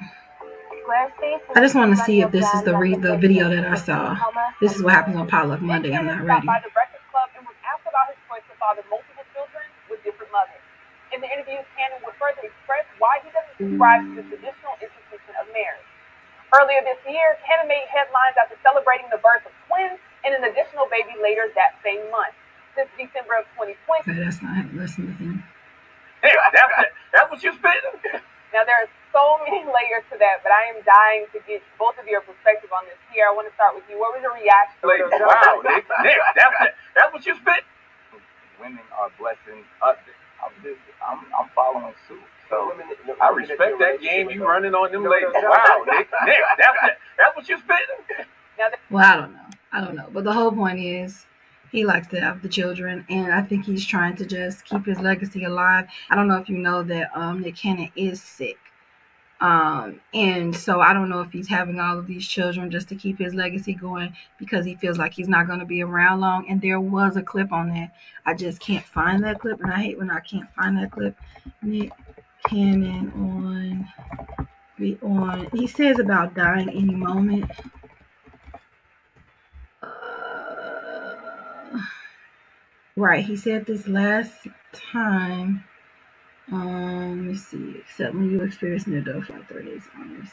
I 1.54 1.60
just 1.60 1.74
want 1.74 1.96
to 1.96 2.02
see 2.04 2.20
if 2.20 2.30
this 2.30 2.52
is 2.54 2.62
the 2.62 2.76
re- 2.76 2.96
the 2.96 3.16
video 3.16 3.48
that 3.48 3.64
I 3.64 3.74
saw. 3.74 4.16
This 4.60 4.74
is 4.74 4.82
what 4.82 4.92
happens 4.94 5.16
on 5.16 5.26
Potluck 5.28 5.60
Monday. 5.60 5.94
I'm 5.94 6.06
not 6.06 6.22
ready. 6.22 6.46
The 11.24 11.32
interview, 11.32 11.56
Cannon 11.72 12.04
would 12.04 12.12
further 12.20 12.44
express 12.44 12.84
why 13.00 13.24
he 13.24 13.32
doesn't 13.32 13.56
subscribe 13.56 14.04
to 14.12 14.20
the 14.20 14.24
traditional 14.28 14.76
institution 14.76 15.32
of 15.40 15.48
marriage. 15.56 15.88
Earlier 16.52 16.84
this 16.84 17.00
year, 17.08 17.40
Cannon 17.48 17.66
made 17.66 17.88
headlines 17.88 18.36
after 18.36 18.60
celebrating 18.60 19.08
the 19.08 19.18
birth 19.24 19.42
of 19.48 19.56
twins 19.66 19.96
and 20.22 20.36
an 20.36 20.44
additional 20.44 20.84
baby 20.92 21.16
later 21.18 21.48
that 21.56 21.80
same 21.80 22.04
month. 22.12 22.36
Since 22.76 22.90
December 22.98 23.40
of 23.40 23.46
2020. 23.56 24.04
Okay, 24.04 24.18
that's 24.18 24.42
not 24.42 24.68
listen 24.76 25.08
to 25.08 25.14
him. 25.16 25.40
Hey, 26.24 26.32
that's, 26.56 26.72
that's 27.12 27.28
what 27.28 27.44
you're 27.44 27.52
spitting? 27.52 28.00
Now, 28.48 28.64
there 28.64 28.80
are 28.80 28.88
so 29.12 29.36
many 29.44 29.60
layers 29.60 30.08
to 30.08 30.16
that, 30.16 30.40
but 30.40 30.56
I 30.56 30.72
am 30.72 30.80
dying 30.80 31.28
to 31.36 31.38
get 31.44 31.60
both 31.76 32.00
of 32.00 32.08
your 32.08 32.24
perspective 32.24 32.72
on 32.72 32.88
this. 32.88 32.96
Here, 33.12 33.28
I 33.28 33.32
want 33.36 33.44
to 33.44 33.52
start 33.52 33.76
with 33.76 33.84
you. 33.92 34.00
What 34.00 34.16
was 34.16 34.24
your 34.24 34.32
reaction? 34.32 34.80
Like, 34.88 35.04
wow, 35.04 35.60
Nick, 35.60 35.84
Nick, 35.84 36.16
that's, 36.32 36.72
that's 36.96 37.12
what 37.12 37.20
you 37.28 37.36
spit? 37.36 37.60
Women 38.56 38.80
are 38.96 39.12
blessing 39.20 39.68
us. 39.84 40.00
I'm, 40.44 40.62
just, 40.62 40.80
I'm, 41.06 41.18
I'm 41.38 41.48
following 41.54 41.94
suit. 42.08 42.20
So 42.50 42.72
I 43.20 43.30
respect 43.30 43.78
that 43.80 44.00
game 44.00 44.30
you 44.30 44.46
running 44.46 44.74
on 44.74 44.92
them 44.92 45.08
ladies. 45.08 45.28
Wow, 45.34 45.84
Nick, 45.86 46.08
Nick, 46.26 46.36
that's, 46.58 46.78
that's 47.18 47.36
what 47.36 47.48
you're 47.48 47.58
spitting? 47.58 48.26
Well, 48.90 49.04
I 49.04 49.16
don't 49.16 49.32
know. 49.32 49.40
I 49.72 49.80
don't 49.80 49.96
know. 49.96 50.08
But 50.12 50.24
the 50.24 50.32
whole 50.32 50.52
point 50.52 50.78
is 50.78 51.26
he 51.72 51.84
likes 51.84 52.06
to 52.08 52.20
have 52.20 52.42
the 52.42 52.48
children 52.48 53.04
and 53.08 53.32
I 53.32 53.42
think 53.42 53.64
he's 53.64 53.84
trying 53.86 54.16
to 54.16 54.26
just 54.26 54.64
keep 54.64 54.86
his 54.86 55.00
legacy 55.00 55.44
alive. 55.44 55.86
I 56.10 56.14
don't 56.14 56.28
know 56.28 56.36
if 56.36 56.48
you 56.48 56.58
know 56.58 56.82
that 56.84 57.10
um 57.14 57.40
Nick 57.40 57.56
Cannon 57.56 57.90
is 57.96 58.22
sick. 58.22 58.58
Um, 59.44 60.00
and 60.14 60.56
so 60.56 60.80
I 60.80 60.94
don't 60.94 61.10
know 61.10 61.20
if 61.20 61.30
he's 61.30 61.48
having 61.48 61.78
all 61.78 61.98
of 61.98 62.06
these 62.06 62.26
children 62.26 62.70
just 62.70 62.88
to 62.88 62.94
keep 62.94 63.18
his 63.18 63.34
legacy 63.34 63.74
going 63.74 64.16
because 64.38 64.64
he 64.64 64.74
feels 64.74 64.96
like 64.96 65.12
he's 65.12 65.28
not 65.28 65.46
going 65.46 65.58
to 65.58 65.66
be 65.66 65.82
around 65.82 66.20
long. 66.20 66.48
And 66.48 66.62
there 66.62 66.80
was 66.80 67.18
a 67.18 67.22
clip 67.22 67.52
on 67.52 67.68
that. 67.74 67.92
I 68.24 68.32
just 68.32 68.58
can't 68.58 68.86
find 68.86 69.22
that 69.22 69.40
clip, 69.40 69.60
and 69.60 69.70
I 69.70 69.82
hate 69.82 69.98
when 69.98 70.10
I 70.10 70.20
can't 70.20 70.48
find 70.54 70.78
that 70.78 70.92
clip. 70.92 71.14
Nick 71.60 71.92
Cannon 72.48 73.12
on 73.14 73.86
be 74.78 74.98
on. 75.02 75.46
He 75.52 75.66
says 75.66 75.98
about 75.98 76.34
dying 76.34 76.70
any 76.70 76.94
moment. 76.94 77.50
Uh, 79.82 79.90
right, 82.96 83.22
he 83.22 83.36
said 83.36 83.66
this 83.66 83.86
last 83.86 84.46
time. 84.72 85.64
Um, 86.50 87.26
let 87.26 87.32
me 87.32 87.36
see. 87.36 87.76
Except 87.78 88.14
when 88.14 88.30
you 88.30 88.42
experience 88.42 88.86
near 88.86 89.00
death 89.02 89.28
like 89.28 89.48
30 89.48 89.66
days 89.70 89.82
honors. 89.96 90.28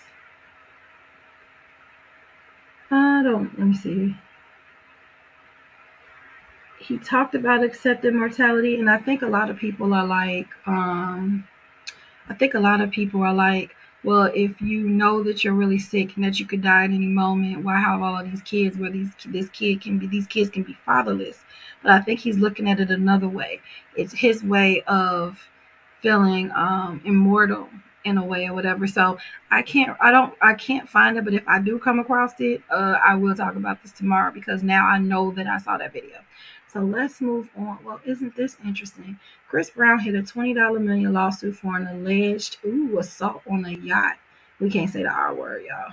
I 2.92 3.24
don't. 3.24 3.58
Let 3.58 3.68
me 3.68 3.74
see. 3.76 4.16
He 6.80 6.98
talked 6.98 7.36
about 7.36 7.64
accepted 7.64 8.14
mortality, 8.14 8.78
and 8.80 8.90
I 8.90 8.98
think 8.98 9.22
a 9.22 9.28
lot 9.28 9.50
of 9.50 9.58
people 9.58 9.94
are 9.94 10.06
like, 10.06 10.48
um, 10.66 11.48
I 12.30 12.34
think 12.36 12.54
a 12.56 12.60
lot 12.60 12.82
of 12.82 12.92
people 12.92 13.24
are 13.24 13.34
like, 13.34 13.76
well, 14.04 14.32
if 14.34 14.62
you 14.62 14.90
know 14.90 15.24
that 15.24 15.44
you're 15.44 15.54
really 15.54 15.80
sick 15.80 16.16
and 16.16 16.26
that 16.26 16.40
you 16.40 16.46
could 16.48 16.62
die 16.64 16.86
at 16.86 16.92
any 16.92 17.08
moment, 17.08 17.64
why 17.64 17.78
have 17.80 18.02
all 18.02 18.20
of 18.20 18.32
these 18.32 18.42
kids 18.42 18.78
where 18.78 18.92
these 18.92 19.12
this 19.28 19.50
kid 19.50 19.82
can 19.82 20.00
be 20.00 20.08
these 20.08 20.28
kids 20.28 20.50
can 20.50 20.64
be 20.64 20.78
fatherless? 20.86 21.44
But 21.84 21.92
I 21.92 22.02
think 22.02 22.20
he's 22.20 22.38
looking 22.40 22.70
at 22.70 22.80
it 22.80 22.92
another 22.92 23.30
way. 23.30 23.62
It's 23.96 24.14
his 24.14 24.44
way 24.44 24.82
of 24.88 25.40
feeling 26.02 26.52
um, 26.52 27.02
immortal 27.06 27.70
in 28.04 28.18
a 28.18 28.26
way 28.26 28.48
or 28.48 28.54
whatever. 28.54 28.88
So 28.88 29.18
I 29.52 29.62
can't, 29.62 29.96
I 30.02 30.12
don't, 30.12 30.34
I 30.42 30.54
can't 30.54 30.90
find 30.90 31.18
it. 31.18 31.26
But 31.26 31.36
if 31.36 31.48
I 31.48 31.60
do 31.60 31.80
come 31.80 32.00
across 32.00 32.34
it, 32.40 32.62
uh, 32.70 32.98
I 33.04 33.16
will 33.16 33.36
talk 33.36 33.56
about 33.56 33.82
this 33.82 33.92
tomorrow 33.92 34.32
because 34.32 34.64
now 34.64 34.88
I 34.88 34.98
know 34.98 35.32
that 35.32 35.48
I 35.48 35.58
saw 35.60 35.78
that 35.78 35.94
video. 35.94 36.18
So 36.72 36.80
let's 36.80 37.20
move 37.22 37.50
on. 37.58 37.80
Well, 37.84 38.00
isn't 38.06 38.36
this 38.36 38.58
interesting? 38.66 39.20
Chris 39.50 39.70
Brown 39.70 40.00
hit 40.00 40.16
a 40.16 40.22
$20 40.22 40.82
million 40.82 41.12
lawsuit 41.12 41.56
for 41.56 41.76
an 41.76 41.88
alleged 41.88 42.58
ooh 42.66 42.98
assault 43.00 43.42
on 43.50 43.66
a 43.66 43.72
yacht. 43.72 44.18
We 44.60 44.70
can't 44.70 44.90
say 44.90 45.04
the 45.04 45.10
R 45.10 45.34
word, 45.34 45.64
y'all. 45.68 45.92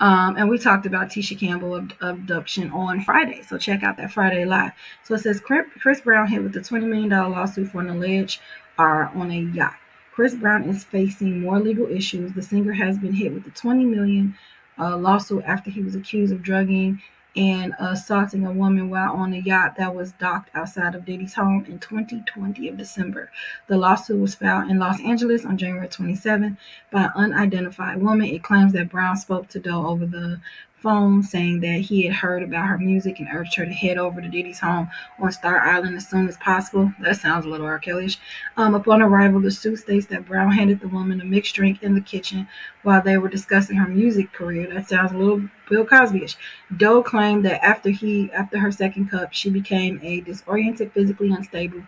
Um, 0.00 0.36
and 0.36 0.48
we 0.48 0.58
talked 0.58 0.86
about 0.86 1.08
Tisha 1.08 1.38
Campbell 1.38 1.76
ab- 1.76 1.94
abduction 2.00 2.70
on 2.70 3.00
Friday. 3.00 3.42
So 3.42 3.58
check 3.58 3.82
out 3.82 3.96
that 3.96 4.12
Friday 4.12 4.44
live. 4.44 4.72
So 5.02 5.14
it 5.14 5.20
says 5.20 5.40
Chris 5.40 6.00
Brown 6.00 6.28
hit 6.28 6.42
with 6.42 6.56
a 6.56 6.60
$20 6.60 6.84
million 6.88 7.10
lawsuit 7.10 7.68
for 7.68 7.80
an 7.80 7.90
alleged 7.90 8.40
are 8.78 9.08
on 9.08 9.30
a 9.30 9.40
yacht. 9.40 9.74
Chris 10.12 10.34
Brown 10.34 10.64
is 10.64 10.84
facing 10.84 11.40
more 11.40 11.58
legal 11.58 11.86
issues. 11.86 12.32
The 12.32 12.42
singer 12.42 12.72
has 12.72 12.98
been 12.98 13.12
hit 13.12 13.32
with 13.32 13.46
a 13.46 13.50
20 13.50 13.84
million 13.84 14.36
uh, 14.78 14.96
lawsuit 14.96 15.42
after 15.44 15.70
he 15.70 15.82
was 15.82 15.96
accused 15.96 16.32
of 16.32 16.42
drugging 16.42 17.00
and 17.36 17.74
assaulting 17.78 18.46
a 18.46 18.52
woman 18.52 18.90
while 18.90 19.12
on 19.12 19.32
a 19.32 19.38
yacht 19.38 19.76
that 19.76 19.94
was 19.94 20.12
docked 20.12 20.50
outside 20.54 20.94
of 20.94 21.04
Diddy's 21.04 21.34
home 21.34 21.64
in 21.68 21.78
2020 21.78 22.68
of 22.68 22.76
December. 22.76 23.30
The 23.66 23.76
lawsuit 23.76 24.20
was 24.20 24.34
filed 24.34 24.70
in 24.70 24.78
Los 24.78 25.00
Angeles 25.00 25.44
on 25.44 25.58
January 25.58 25.88
27 25.88 26.56
by 26.90 27.04
an 27.04 27.12
unidentified 27.14 28.02
woman. 28.02 28.26
It 28.26 28.42
claims 28.42 28.72
that 28.72 28.90
Brown 28.90 29.16
spoke 29.16 29.48
to 29.48 29.60
Doe 29.60 29.86
over 29.86 30.06
the 30.06 30.40
phone 30.80 31.22
saying 31.22 31.60
that 31.60 31.80
he 31.80 32.02
had 32.02 32.14
heard 32.14 32.42
about 32.42 32.66
her 32.66 32.78
music 32.78 33.18
and 33.18 33.28
urged 33.32 33.54
her 33.56 33.64
to 33.64 33.72
head 33.72 33.98
over 33.98 34.20
to 34.20 34.28
Diddy's 34.28 34.60
home 34.60 34.88
on 35.18 35.32
Star 35.32 35.60
Island 35.60 35.96
as 35.96 36.08
soon 36.08 36.28
as 36.28 36.36
possible. 36.36 36.92
That 37.00 37.16
sounds 37.16 37.44
a 37.44 37.48
little 37.48 37.66
R. 37.66 37.80
Kellyish. 37.80 38.18
Um, 38.56 38.74
upon 38.74 39.02
arrival, 39.02 39.40
the 39.40 39.50
suit 39.50 39.76
states 39.76 40.06
that 40.06 40.26
Brown 40.26 40.52
handed 40.52 40.80
the 40.80 40.88
woman 40.88 41.20
a 41.20 41.24
mixed 41.24 41.54
drink 41.54 41.82
in 41.82 41.94
the 41.94 42.00
kitchen 42.00 42.48
while 42.82 43.02
they 43.02 43.18
were 43.18 43.28
discussing 43.28 43.76
her 43.76 43.88
music 43.88 44.32
career. 44.32 44.68
That 44.72 44.88
sounds 44.88 45.12
a 45.12 45.18
little 45.18 45.42
Bill 45.68 45.84
Cosby-ish. 45.84 46.36
Doe 46.76 47.02
claimed 47.02 47.44
that 47.44 47.64
after 47.64 47.90
he, 47.90 48.30
after 48.32 48.58
her 48.58 48.72
second 48.72 49.10
cup, 49.10 49.32
she 49.32 49.50
became 49.50 50.00
a 50.02 50.20
disoriented, 50.20 50.92
physically 50.92 51.30
unstable, 51.30 51.82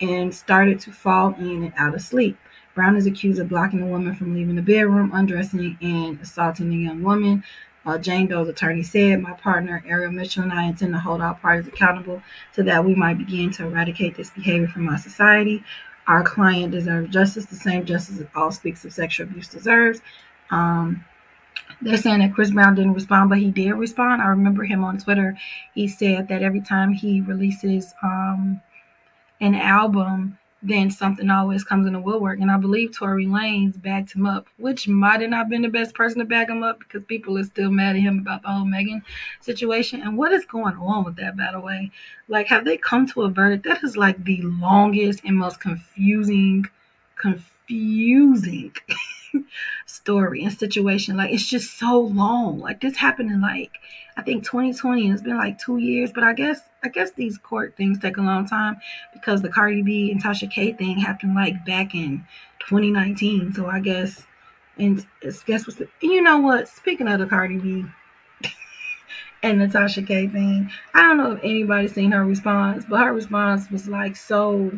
and 0.00 0.34
started 0.34 0.78
to 0.80 0.92
fall 0.92 1.34
in 1.34 1.64
and 1.64 1.72
out 1.76 1.94
of 1.94 2.02
sleep. 2.02 2.36
Brown 2.74 2.96
is 2.96 3.06
accused 3.06 3.40
of 3.40 3.48
blocking 3.48 3.80
the 3.80 3.86
woman 3.86 4.14
from 4.14 4.34
leaving 4.34 4.54
the 4.54 4.60
bedroom, 4.62 5.10
undressing, 5.14 5.78
and 5.80 6.20
assaulting 6.20 6.68
the 6.68 6.76
young 6.76 7.02
woman. 7.02 7.42
Uh, 7.86 7.96
Jane 7.96 8.26
Doe's 8.26 8.48
attorney 8.48 8.82
said, 8.82 9.22
My 9.22 9.32
partner, 9.34 9.82
Ariel 9.86 10.10
Mitchell, 10.10 10.42
and 10.42 10.52
I 10.52 10.64
intend 10.64 10.92
to 10.92 10.98
hold 10.98 11.20
all 11.20 11.34
parties 11.34 11.68
accountable 11.68 12.20
so 12.52 12.64
that 12.64 12.84
we 12.84 12.96
might 12.96 13.16
begin 13.16 13.52
to 13.52 13.66
eradicate 13.66 14.16
this 14.16 14.30
behavior 14.30 14.66
from 14.66 14.88
our 14.88 14.98
society. 14.98 15.62
Our 16.08 16.24
client 16.24 16.72
deserves 16.72 17.12
justice, 17.12 17.46
the 17.46 17.54
same 17.54 17.86
justice 17.86 18.18
that 18.18 18.28
all 18.34 18.50
speaks 18.50 18.84
of 18.84 18.92
sexual 18.92 19.28
abuse 19.28 19.48
deserves. 19.48 20.00
Um, 20.50 21.04
they're 21.80 21.96
saying 21.96 22.20
that 22.20 22.34
Chris 22.34 22.50
Brown 22.50 22.74
didn't 22.74 22.94
respond, 22.94 23.28
but 23.28 23.38
he 23.38 23.50
did 23.50 23.72
respond. 23.72 24.20
I 24.20 24.26
remember 24.26 24.64
him 24.64 24.82
on 24.82 24.98
Twitter. 24.98 25.36
He 25.74 25.86
said 25.86 26.28
that 26.28 26.42
every 26.42 26.60
time 26.60 26.92
he 26.92 27.20
releases 27.20 27.94
um, 28.02 28.60
an 29.40 29.54
album, 29.54 30.38
then 30.62 30.90
something 30.90 31.30
always 31.30 31.64
comes 31.64 31.86
in 31.86 31.92
the 31.92 32.00
woodwork. 32.00 32.40
And 32.40 32.50
I 32.50 32.56
believe 32.56 32.96
Tory 32.96 33.26
Lanez 33.26 33.80
backed 33.80 34.14
him 34.14 34.26
up, 34.26 34.46
which 34.56 34.88
might 34.88 35.20
have 35.20 35.30
not 35.30 35.48
been 35.48 35.62
the 35.62 35.68
best 35.68 35.94
person 35.94 36.18
to 36.18 36.24
back 36.24 36.48
him 36.48 36.62
up 36.62 36.78
because 36.78 37.04
people 37.04 37.38
are 37.38 37.44
still 37.44 37.70
mad 37.70 37.96
at 37.96 38.02
him 38.02 38.18
about 38.18 38.42
the 38.42 38.48
whole 38.48 38.64
Megan 38.64 39.02
situation. 39.40 40.00
And 40.00 40.16
what 40.16 40.32
is 40.32 40.46
going 40.46 40.76
on 40.76 41.04
with 41.04 41.16
that, 41.16 41.36
by 41.36 41.50
the 41.52 41.60
way? 41.60 41.90
Like, 42.28 42.46
have 42.48 42.64
they 42.64 42.76
come 42.78 43.06
to 43.08 43.22
a 43.22 43.30
verdict? 43.30 43.64
That 43.64 43.84
is 43.84 43.96
like 43.96 44.24
the 44.24 44.40
longest 44.42 45.20
and 45.24 45.36
most 45.36 45.60
confusing, 45.60 46.64
confusing 47.16 48.72
story 49.86 50.42
and 50.42 50.52
situation. 50.52 51.16
Like, 51.16 51.32
it's 51.32 51.46
just 51.46 51.78
so 51.78 52.00
long. 52.00 52.60
Like, 52.60 52.80
this 52.80 52.96
happened 52.96 53.30
in 53.30 53.40
like, 53.42 53.72
I 54.16 54.22
think 54.22 54.44
2020, 54.44 55.04
and 55.04 55.12
it's 55.12 55.22
been 55.22 55.36
like 55.36 55.58
two 55.58 55.76
years. 55.76 56.12
But 56.12 56.24
I 56.24 56.32
guess 56.32 56.60
I 56.86 56.88
guess 56.88 57.10
these 57.10 57.36
court 57.36 57.74
things 57.76 57.98
take 57.98 58.16
a 58.16 58.22
long 58.22 58.46
time 58.46 58.76
because 59.12 59.42
the 59.42 59.48
Cardi 59.48 59.82
B 59.82 60.12
and 60.12 60.22
Tasha 60.22 60.48
K 60.48 60.72
thing 60.72 60.98
happened 60.98 61.34
like 61.34 61.66
back 61.66 61.96
in 61.96 62.24
2019. 62.60 63.52
So 63.54 63.66
I 63.66 63.80
guess 63.80 64.24
and 64.78 65.04
guess 65.20 65.66
what's 65.66 65.78
the, 65.78 65.88
you 66.00 66.22
know 66.22 66.38
what? 66.38 66.68
Speaking 66.68 67.08
of 67.08 67.18
the 67.18 67.26
Cardi 67.26 67.58
B 67.58 67.84
and 69.42 69.58
Natasha 69.58 70.02
K 70.02 70.28
thing, 70.28 70.70
I 70.94 71.02
don't 71.02 71.16
know 71.16 71.32
if 71.32 71.40
anybody's 71.42 71.92
seen 71.92 72.12
her 72.12 72.24
response, 72.24 72.84
but 72.88 73.00
her 73.00 73.12
response 73.12 73.68
was 73.68 73.88
like 73.88 74.14
so 74.14 74.70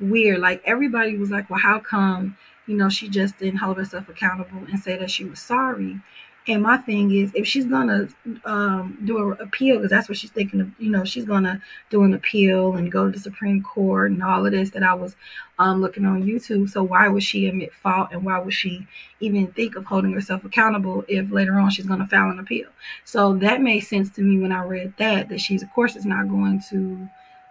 weird. 0.00 0.38
Like 0.38 0.62
everybody 0.64 1.18
was 1.18 1.30
like, 1.30 1.50
"Well, 1.50 1.60
how 1.60 1.78
come?" 1.78 2.38
You 2.66 2.76
know, 2.76 2.88
she 2.88 3.08
just 3.10 3.38
didn't 3.38 3.58
hold 3.58 3.76
herself 3.76 4.08
accountable 4.08 4.64
and 4.70 4.80
say 4.80 4.96
that 4.96 5.10
she 5.10 5.24
was 5.24 5.40
sorry. 5.40 6.00
And 6.46 6.62
my 6.62 6.76
thing 6.76 7.10
is, 7.14 7.32
if 7.34 7.46
she's 7.46 7.64
gonna 7.64 8.06
um, 8.44 8.98
do 9.04 9.32
an 9.32 9.40
appeal, 9.40 9.76
because 9.76 9.90
that's 9.90 10.10
what 10.10 10.18
she's 10.18 10.30
thinking 10.30 10.60
of, 10.60 10.70
you 10.78 10.90
know, 10.90 11.02
she's 11.02 11.24
gonna 11.24 11.62
do 11.88 12.02
an 12.02 12.12
appeal 12.12 12.74
and 12.74 12.92
go 12.92 13.06
to 13.06 13.10
the 13.10 13.18
Supreme 13.18 13.62
Court 13.62 14.10
and 14.10 14.22
all 14.22 14.44
of 14.44 14.52
this 14.52 14.68
that 14.70 14.82
I 14.82 14.92
was 14.92 15.16
um, 15.58 15.80
looking 15.80 16.04
on 16.04 16.22
YouTube. 16.22 16.68
So 16.68 16.82
why 16.82 17.08
would 17.08 17.22
she 17.22 17.46
admit 17.46 17.72
fault 17.72 18.08
and 18.12 18.24
why 18.24 18.38
would 18.38 18.52
she 18.52 18.86
even 19.20 19.46
think 19.52 19.74
of 19.74 19.86
holding 19.86 20.12
herself 20.12 20.44
accountable 20.44 21.02
if 21.08 21.30
later 21.30 21.58
on 21.58 21.70
she's 21.70 21.86
gonna 21.86 22.06
file 22.06 22.30
an 22.30 22.38
appeal? 22.38 22.68
So 23.04 23.34
that 23.38 23.62
made 23.62 23.80
sense 23.80 24.10
to 24.10 24.20
me 24.20 24.38
when 24.38 24.52
I 24.52 24.64
read 24.64 24.92
that 24.98 25.30
that 25.30 25.40
she's 25.40 25.62
of 25.62 25.72
course 25.72 25.96
is 25.96 26.04
not 26.04 26.28
going 26.28 26.62
to 26.70 27.08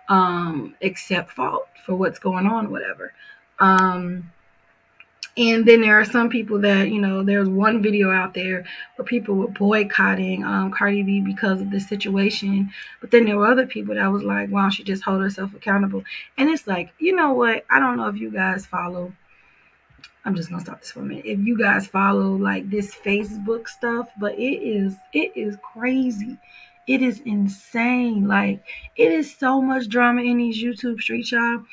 um, 0.10 0.76
accept 0.84 1.32
fault 1.32 1.68
for 1.84 1.96
what's 1.96 2.20
going 2.20 2.46
on, 2.46 2.70
whatever. 2.70 3.14
Um, 3.60 4.32
and 5.36 5.68
then 5.68 5.82
there 5.82 6.00
are 6.00 6.06
some 6.06 6.30
people 6.30 6.60
that 6.60 6.90
you 6.90 7.02
know 7.02 7.24
there's 7.24 7.50
one 7.50 7.82
video 7.82 8.12
out 8.12 8.34
there 8.36 8.66
where 8.96 9.06
people 9.06 9.36
were 9.36 9.48
boycotting 9.48 10.44
um, 10.44 10.72
cardi 10.72 11.02
b 11.02 11.22
because 11.22 11.60
of 11.60 11.72
this 11.72 11.88
situation. 11.88 12.70
But 13.02 13.12
then 13.12 13.26
there 13.26 13.38
were 13.38 13.48
other 13.48 13.66
people 13.66 13.96
that 13.96 14.08
was 14.12 14.24
like 14.24 14.50
why 14.50 14.62
don't 14.62 14.72
she 14.72 14.84
just 14.84 15.04
hold 15.04 15.22
herself 15.22 15.54
accountable? 15.56 16.04
And 16.38 16.50
it's 16.50 16.68
like 16.68 16.94
you 17.00 17.16
know 17.16 17.34
what? 17.34 17.66
I 17.70 17.80
don't 17.80 17.98
know 17.98 18.08
if 18.08 18.18
you 18.18 18.30
guys 18.32 18.66
follow 18.66 19.14
i'm 20.26 20.36
just 20.36 20.50
gonna 20.50 20.62
stop 20.62 20.80
this 20.80 20.92
for 20.92 21.02
a 21.02 21.04
minute. 21.04 21.26
If 21.26 21.40
you 21.40 21.58
guys 21.58 21.88
follow 21.88 22.36
like 22.36 22.70
this 22.70 22.94
facebook 22.96 23.68
stuff 23.68 24.10
but 24.20 24.38
it 24.38 24.62
is 24.62 24.96
it 25.14 25.34
is 25.36 25.58
crazy. 25.74 26.38
It 26.86 27.02
is 27.02 27.22
insane. 27.22 28.28
Like 28.28 28.64
it 28.96 29.12
is 29.12 29.36
so 29.36 29.62
much 29.62 29.90
drama 29.90 30.22
in 30.22 30.38
these 30.38 30.64
youtube 30.64 31.02
streets 31.02 31.32
y'all 31.32 31.64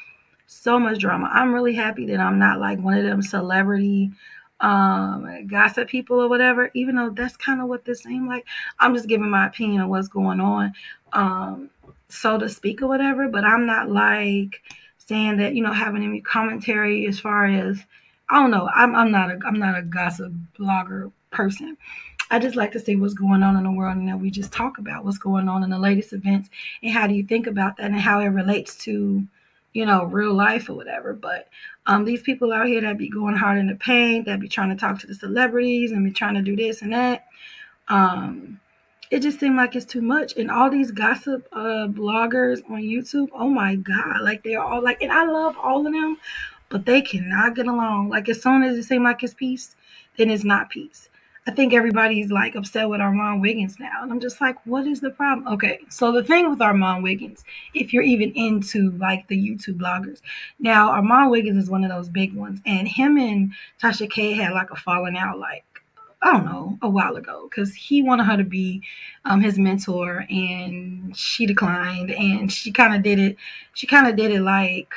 so 0.51 0.81
much 0.81 0.99
drama. 0.99 1.31
I'm 1.33 1.55
really 1.55 1.75
happy 1.75 2.07
that 2.07 2.19
I'm 2.19 2.39
not 2.39 2.59
like 2.59 2.81
one 2.81 2.99
of 2.99 3.05
them 3.05 3.23
celebrity 3.23 4.11
um 4.59 5.47
gossip 5.47 5.89
people 5.89 6.21
or 6.21 6.29
whatever, 6.29 6.71
even 6.75 6.97
though 6.97 7.11
that's 7.11 7.37
kind 7.37 7.63
of 7.63 7.69
what 7.69 7.85
this 7.85 8.03
seemed 8.03 8.29
like. 8.29 8.45
I'm 8.79 8.95
just 8.95 9.09
giving 9.09 9.31
my 9.31 9.47
opinion 9.47 9.81
of 9.81 9.89
what's 9.89 10.09
going 10.09 10.41
on, 10.41 10.75
um, 11.13 11.71
so 12.09 12.37
to 12.37 12.49
speak 12.49 12.83
or 12.83 12.89
whatever, 12.89 13.29
but 13.29 13.45
I'm 13.45 13.65
not 13.65 13.91
like 13.91 14.61
saying 14.99 15.39
that, 15.39 15.55
you 15.55 15.63
know, 15.63 15.73
having 15.73 16.03
any 16.03 16.21
commentary 16.21 17.07
as 17.07 17.19
far 17.19 17.47
as 17.47 17.79
I 18.29 18.41
don't 18.41 18.51
know. 18.51 18.69
I'm 18.75 18.95
I'm 18.95 19.13
not 19.13 19.31
a 19.31 19.39
I'm 19.47 19.59
not 19.59 19.79
a 19.79 19.83
gossip 19.83 20.33
blogger 20.59 21.13
person. 21.31 21.77
I 22.33 22.39
just 22.39 22.57
like 22.57 22.73
to 22.73 22.81
see 22.81 22.97
what's 22.97 23.15
going 23.15 23.43
on 23.43 23.57
in 23.57 23.63
the 23.63 23.71
world 23.71 23.97
and 23.97 24.09
that 24.09 24.21
we 24.21 24.31
just 24.31 24.53
talk 24.53 24.79
about 24.79 25.05
what's 25.05 25.19
going 25.19 25.49
on 25.49 25.63
in 25.63 25.71
the 25.71 25.79
latest 25.79 26.13
events 26.13 26.51
and 26.83 26.93
how 26.93 27.07
do 27.07 27.15
you 27.15 27.25
think 27.25 27.47
about 27.47 27.77
that 27.77 27.87
and 27.87 28.01
how 28.01 28.21
it 28.21 28.27
relates 28.27 28.77
to 28.85 29.27
you 29.73 29.87
know, 29.87 30.05
real 30.05 30.35
life 30.35 30.69
or 30.69 30.75
whatever. 30.75 31.13
But 31.13 31.49
um, 31.87 32.05
these 32.05 32.23
people 32.23 32.53
out 32.53 32.67
here 32.67 32.81
that 32.81 32.99
be 32.99 33.09
going 33.09 33.37
hard 33.37 33.59
in 33.59 33.69
the 33.69 33.77
paint, 33.77 34.27
that 34.27 34.41
be 34.41 34.49
trying 34.49 34.71
to 34.71 34.77
talk 34.77 35.01
to 35.01 35.07
the 35.07 35.15
celebrities 35.15 35.93
and 35.93 36.05
be 36.05 36.13
trying 36.13 36.35
to 36.35 36.43
do 36.43 36.57
this 36.57 36.83
and 36.83 36.93
that, 36.93 37.27
um, 37.89 38.61
it 39.11 39.21
just 39.21 39.41
seemed 39.41 39.57
like 39.57 39.75
it's 39.75 39.87
too 39.87 40.03
much. 40.03 40.37
And 40.37 40.51
all 40.51 40.71
these 40.71 40.93
gossip 40.93 41.49
uh, 41.53 41.89
bloggers 41.89 42.63
on 42.71 42.83
YouTube, 42.83 43.29
oh 43.33 43.49
my 43.49 43.75
God, 43.75 44.23
like 44.23 44.45
they're 44.45 44.63
all 44.63 44.83
like, 44.83 45.03
and 45.03 45.11
I 45.11 45.25
love 45.25 45.57
all 45.61 45.85
of 45.87 45.93
them, 45.93 46.17
but 46.69 46.87
they 46.87 47.03
cannot 47.03 47.57
get 47.57 47.67
along. 47.67 48.09
Like 48.09 48.29
as 48.29 48.41
soon 48.41 48.63
as 48.63 48.77
it 48.77 48.85
seems 48.85 49.03
like 49.03 49.23
it's 49.23 49.35
peace, 49.35 49.75
then 50.17 50.31
it's 50.31 50.45
not 50.45 50.71
peace. 50.71 51.09
I 51.47 51.53
think 51.53 51.73
everybody's 51.73 52.31
like 52.31 52.55
upset 52.55 52.89
with 52.89 53.01
Armand 53.01 53.41
Wiggins 53.41 53.79
now. 53.81 54.03
And 54.03 54.13
I'm 54.13 54.21
just 54.21 54.41
like, 54.41 54.57
what 54.67 54.87
is 54.87 55.01
the 55.01 55.11
problem? 55.11 55.53
Okay, 55.55 55.81
so 55.89 56.13
the 56.13 56.23
thing 56.23 56.49
with 56.51 56.61
Armand 56.61 57.03
Wiggins, 57.03 57.45
if 57.75 57.93
you're 57.93 58.03
even 58.03 58.31
into 58.33 58.91
like 58.93 59.27
the 59.29 59.37
YouTube 59.37 59.79
bloggers, 59.79 60.21
now 60.59 60.91
Armand 60.91 61.31
Wiggins 61.31 61.65
is 61.65 61.71
one 61.71 61.83
of 61.83 61.91
those 61.91 62.09
big 62.09 62.35
ones. 62.35 62.61
And 62.67 62.87
him 62.87 63.17
and 63.17 63.53
Tasha 63.83 64.11
K 64.11 64.33
had 64.35 64.53
like 64.53 64.71
a 64.71 64.77
falling 64.77 65.17
out 65.17 65.39
like 65.39 65.65
I 66.23 66.33
don't 66.33 66.45
know, 66.45 66.79
a 66.83 66.91
while 66.91 67.17
ago 67.17 67.49
because 67.49 67.75
he 67.75 68.03
wanted 68.03 68.25
her 68.25 68.37
to 68.37 68.45
be 68.45 68.83
um, 69.25 69.41
his 69.41 69.59
mentor 69.59 70.27
and 70.29 71.17
she 71.17 71.47
declined 71.47 72.11
and 72.11 72.53
she 72.53 72.71
kind 72.73 72.95
of 72.95 73.03
did 73.03 73.19
it. 73.19 73.37
She 73.73 73.87
kind 73.87 74.07
of 74.07 74.17
did 74.17 74.31
it 74.31 74.43
like 74.43 74.93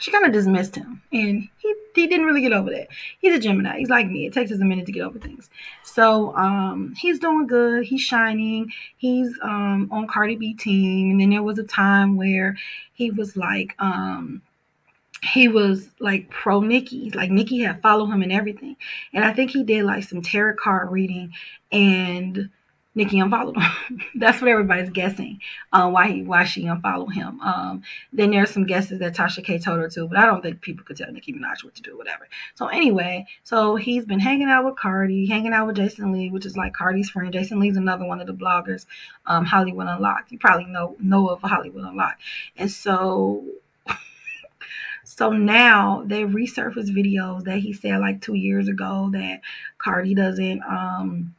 she 0.00 0.10
kind 0.10 0.24
of 0.26 0.32
dismissed 0.32 0.74
him 0.74 1.00
and 1.12 1.48
he, 1.58 1.74
he 1.94 2.06
didn't 2.06 2.26
really 2.26 2.40
get 2.40 2.52
over 2.52 2.70
that 2.70 2.88
he's 3.20 3.34
a 3.34 3.38
gemini 3.38 3.78
he's 3.78 3.90
like 3.90 4.08
me 4.08 4.26
it 4.26 4.32
takes 4.32 4.50
us 4.50 4.60
a 4.60 4.64
minute 4.64 4.86
to 4.86 4.92
get 4.92 5.02
over 5.02 5.18
things 5.18 5.48
so 5.84 6.34
um, 6.36 6.94
he's 6.96 7.18
doing 7.18 7.46
good 7.46 7.84
he's 7.84 8.00
shining 8.00 8.70
he's 8.96 9.38
um, 9.42 9.88
on 9.92 10.08
cardi 10.08 10.36
b 10.36 10.54
team 10.54 11.12
and 11.12 11.20
then 11.20 11.30
there 11.30 11.42
was 11.42 11.58
a 11.58 11.64
time 11.64 12.16
where 12.16 12.56
he 12.94 13.10
was 13.10 13.36
like 13.36 13.74
um, 13.78 14.42
he 15.22 15.48
was 15.48 15.90
like 16.00 16.30
pro 16.30 16.60
Nicki. 16.60 17.10
Like 17.10 17.30
Nicki 17.30 17.60
had 17.60 17.82
followed 17.82 18.10
him 18.10 18.22
and 18.22 18.32
everything. 18.32 18.76
And 19.12 19.24
I 19.24 19.32
think 19.32 19.50
he 19.50 19.62
did 19.62 19.84
like 19.84 20.04
some 20.04 20.22
tarot 20.22 20.56
card 20.56 20.90
reading 20.90 21.32
and 21.70 22.48
Nicki 22.94 23.20
unfollowed 23.20 23.56
him. 23.56 24.02
That's 24.16 24.40
what 24.40 24.50
everybody's 24.50 24.90
guessing. 24.90 25.40
Uh, 25.72 25.88
why 25.88 26.10
he 26.10 26.22
why 26.22 26.44
she 26.44 26.66
unfollowed 26.66 27.14
him. 27.14 27.40
Um, 27.40 27.82
then 28.12 28.30
there's 28.30 28.50
some 28.50 28.66
guesses 28.66 28.98
that 28.98 29.14
Tasha 29.14 29.44
K 29.44 29.58
told 29.58 29.78
her 29.78 29.88
to, 29.90 30.08
but 30.08 30.18
I 30.18 30.26
don't 30.26 30.42
think 30.42 30.60
people 30.60 30.84
could 30.84 30.96
tell 30.96 31.10
Nicki 31.12 31.32
Minaj 31.32 31.62
what 31.62 31.74
to 31.76 31.82
do, 31.82 31.96
whatever. 31.96 32.28
So 32.56 32.66
anyway, 32.66 33.26
so 33.44 33.76
he's 33.76 34.04
been 34.04 34.18
hanging 34.18 34.48
out 34.48 34.64
with 34.64 34.76
Cardi, 34.76 35.26
hanging 35.26 35.52
out 35.52 35.68
with 35.68 35.76
Jason 35.76 36.12
Lee, 36.12 36.30
which 36.30 36.46
is 36.46 36.56
like 36.56 36.72
Cardi's 36.72 37.10
friend. 37.10 37.32
Jason 37.32 37.60
Lee's 37.60 37.76
another 37.76 38.04
one 38.04 38.20
of 38.20 38.26
the 38.26 38.34
bloggers, 38.34 38.86
um, 39.26 39.44
Hollywood 39.44 39.86
Unlocked. 39.86 40.32
You 40.32 40.38
probably 40.38 40.66
know 40.66 40.96
know 40.98 41.28
of 41.28 41.40
Hollywood 41.42 41.84
Unlocked. 41.84 42.20
And 42.56 42.70
so 42.70 43.44
so 45.04 45.30
now 45.30 46.02
they 46.06 46.24
resurfaced 46.24 46.90
videos 46.90 47.44
that 47.44 47.58
he 47.58 47.72
said 47.72 48.00
like 48.00 48.20
two 48.20 48.34
years 48.34 48.66
ago 48.66 49.10
that 49.12 49.42
Cardi 49.78 50.14
doesn't 50.16 50.60
um 50.64 51.36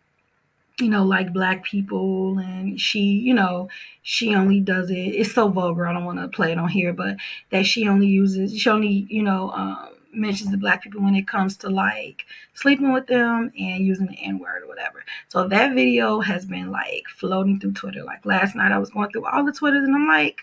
you 0.81 0.89
know, 0.89 1.03
like 1.03 1.33
black 1.33 1.63
people, 1.63 2.37
and 2.39 2.79
she, 2.79 2.99
you 2.99 3.33
know, 3.33 3.69
she 4.01 4.35
only 4.35 4.59
does 4.59 4.89
it. 4.89 4.95
It's 4.95 5.33
so 5.33 5.47
vulgar. 5.47 5.87
I 5.87 5.93
don't 5.93 6.05
want 6.05 6.19
to 6.19 6.27
play 6.27 6.51
it 6.51 6.57
on 6.57 6.69
here, 6.69 6.93
but 6.93 7.17
that 7.51 7.65
she 7.65 7.87
only 7.87 8.07
uses, 8.07 8.57
she 8.57 8.69
only, 8.69 9.05
you 9.09 9.23
know, 9.23 9.51
um, 9.51 9.89
mentions 10.13 10.51
the 10.51 10.57
black 10.57 10.83
people 10.83 11.01
when 11.01 11.15
it 11.15 11.27
comes 11.27 11.55
to 11.57 11.69
like 11.69 12.25
sleeping 12.53 12.91
with 12.91 13.07
them 13.07 13.51
and 13.57 13.85
using 13.85 14.07
the 14.07 14.17
N 14.19 14.39
word 14.39 14.63
or 14.63 14.67
whatever. 14.67 15.03
So 15.29 15.47
that 15.47 15.73
video 15.73 16.19
has 16.19 16.45
been 16.45 16.71
like 16.71 17.03
floating 17.15 17.59
through 17.59 17.73
Twitter. 17.73 18.03
Like 18.03 18.25
last 18.25 18.55
night, 18.55 18.71
I 18.71 18.77
was 18.77 18.89
going 18.89 19.09
through 19.11 19.25
all 19.25 19.45
the 19.45 19.51
Twitters, 19.51 19.83
and 19.85 19.95
I'm 19.95 20.07
like, 20.07 20.41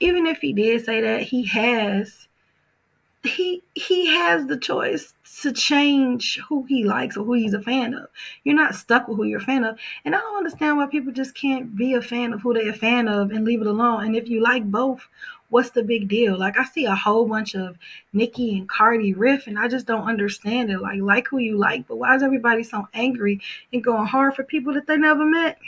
even 0.00 0.26
if 0.26 0.38
he 0.38 0.52
did 0.52 0.84
say 0.84 1.00
that, 1.00 1.22
he 1.22 1.44
has 1.46 2.28
he 3.24 3.62
he 3.74 4.06
has 4.08 4.46
the 4.46 4.56
choice 4.56 5.14
to 5.42 5.52
change 5.52 6.38
who 6.48 6.64
he 6.64 6.84
likes 6.84 7.16
or 7.16 7.24
who 7.24 7.34
he's 7.34 7.54
a 7.54 7.62
fan 7.62 7.94
of. 7.94 8.08
You're 8.44 8.54
not 8.54 8.74
stuck 8.74 9.08
with 9.08 9.16
who 9.16 9.24
you're 9.24 9.40
a 9.40 9.44
fan 9.44 9.64
of. 9.64 9.78
And 10.04 10.14
I 10.14 10.18
don't 10.18 10.36
understand 10.36 10.76
why 10.76 10.86
people 10.86 11.12
just 11.12 11.34
can't 11.34 11.74
be 11.76 11.94
a 11.94 12.02
fan 12.02 12.32
of 12.32 12.42
who 12.42 12.54
they're 12.54 12.70
a 12.70 12.74
fan 12.74 13.08
of 13.08 13.30
and 13.30 13.44
leave 13.44 13.60
it 13.60 13.66
alone. 13.66 14.04
And 14.04 14.16
if 14.16 14.28
you 14.28 14.42
like 14.42 14.64
both, 14.70 15.08
what's 15.48 15.70
the 15.70 15.82
big 15.82 16.08
deal? 16.08 16.38
Like 16.38 16.58
I 16.58 16.64
see 16.64 16.84
a 16.84 16.94
whole 16.94 17.26
bunch 17.26 17.54
of 17.54 17.76
Nicki 18.12 18.58
and 18.58 18.68
Cardi 18.68 19.14
riff 19.14 19.46
and 19.46 19.58
I 19.58 19.68
just 19.68 19.86
don't 19.86 20.08
understand 20.08 20.70
it. 20.70 20.80
Like 20.80 21.00
like 21.00 21.28
who 21.28 21.38
you 21.38 21.58
like, 21.58 21.86
but 21.88 21.96
why 21.96 22.14
is 22.14 22.22
everybody 22.22 22.62
so 22.62 22.88
angry 22.92 23.40
and 23.72 23.82
going 23.82 24.06
hard 24.06 24.34
for 24.34 24.44
people 24.44 24.74
that 24.74 24.86
they 24.86 24.96
never 24.96 25.24
met? 25.24 25.58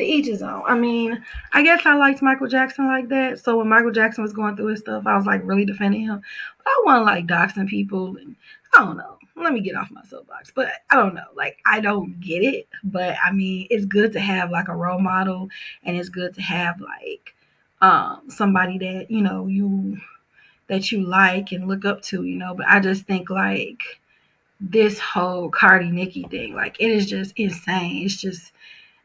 To 0.00 0.06
each 0.06 0.26
his 0.26 0.42
own. 0.42 0.62
I 0.66 0.76
mean, 0.76 1.22
I 1.52 1.62
guess 1.62 1.84
I 1.84 1.94
liked 1.94 2.22
Michael 2.22 2.48
Jackson 2.48 2.86
like 2.86 3.08
that. 3.08 3.38
So 3.38 3.58
when 3.58 3.68
Michael 3.68 3.92
Jackson 3.92 4.22
was 4.22 4.32
going 4.32 4.56
through 4.56 4.66
his 4.66 4.80
stuff, 4.80 5.06
I 5.06 5.16
was 5.16 5.26
like 5.26 5.42
really 5.44 5.64
defending 5.64 6.02
him. 6.02 6.22
But 6.58 6.66
I 6.66 6.82
wasn't 6.84 7.06
like 7.06 7.26
doxing 7.26 7.68
people 7.68 8.16
and 8.16 8.36
I 8.74 8.84
don't 8.84 8.96
know. 8.96 9.18
Let 9.36 9.52
me 9.52 9.60
get 9.60 9.76
off 9.76 9.90
my 9.90 10.02
soapbox. 10.04 10.52
But 10.54 10.68
I 10.90 10.96
don't 10.96 11.14
know. 11.14 11.26
Like 11.34 11.58
I 11.66 11.80
don't 11.80 12.20
get 12.20 12.42
it. 12.42 12.68
But 12.82 13.16
I 13.24 13.32
mean, 13.32 13.66
it's 13.70 13.84
good 13.84 14.12
to 14.12 14.20
have 14.20 14.50
like 14.50 14.68
a 14.68 14.76
role 14.76 15.00
model 15.00 15.48
and 15.84 15.96
it's 15.96 16.08
good 16.08 16.34
to 16.34 16.42
have 16.42 16.80
like 16.80 17.34
um 17.80 18.22
somebody 18.28 18.78
that, 18.78 19.10
you 19.10 19.22
know, 19.22 19.46
you 19.46 19.98
that 20.68 20.92
you 20.92 21.02
like 21.02 21.52
and 21.52 21.68
look 21.68 21.84
up 21.84 22.02
to, 22.02 22.24
you 22.24 22.36
know. 22.36 22.54
But 22.54 22.66
I 22.68 22.80
just 22.80 23.04
think 23.04 23.30
like 23.30 23.82
this 24.60 24.98
whole 24.98 25.50
Cardi 25.50 25.90
Nicki 25.90 26.24
thing, 26.24 26.54
like 26.54 26.76
it 26.80 26.90
is 26.90 27.06
just 27.06 27.32
insane. 27.36 28.04
It's 28.04 28.16
just 28.16 28.52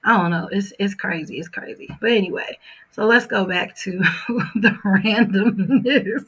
I 0.05 0.17
don't 0.17 0.29
know. 0.29 0.47
It's 0.51 0.71
it's 0.79 0.93
crazy. 0.93 1.39
It's 1.39 1.49
crazy. 1.49 1.89
But 1.99 2.11
anyway, 2.11 2.59
so 2.91 3.05
let's 3.05 3.25
go 3.25 3.45
back 3.45 3.75
to 3.79 3.91
the 4.55 4.77
randomness. 4.85 6.25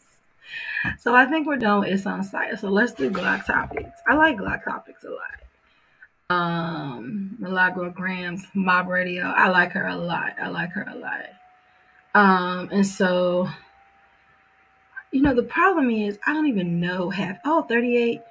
So 0.99 1.15
I 1.15 1.25
think 1.25 1.45
we're 1.45 1.57
done 1.57 1.81
with 1.81 1.89
It's 1.89 2.05
on 2.05 2.23
site. 2.23 2.59
So 2.59 2.69
let's 2.69 2.93
do 2.93 3.11
Glock 3.11 3.45
topics. 3.45 3.99
I 4.07 4.15
like 4.15 4.37
Glock 4.37 4.63
topics 4.63 5.03
a 5.03 5.09
lot. 5.09 5.37
Um, 6.29 7.37
Milagro 7.39 7.89
Grams, 7.91 8.45
Mob 8.53 8.87
Radio. 8.87 9.25
I 9.25 9.49
like 9.49 9.71
her 9.73 9.87
a 9.87 9.95
lot. 9.95 10.33
I 10.41 10.49
like 10.49 10.71
her 10.71 10.85
a 10.89 10.95
lot. 10.95 11.25
Um, 12.15 12.69
and 12.71 12.85
so, 12.85 13.47
you 15.11 15.21
know, 15.21 15.35
the 15.35 15.43
problem 15.43 15.89
is 15.89 16.17
I 16.25 16.33
don't 16.33 16.47
even 16.47 16.79
know 16.79 17.09
half. 17.09 17.37
Oh, 17.45 17.61
38. 17.63 18.21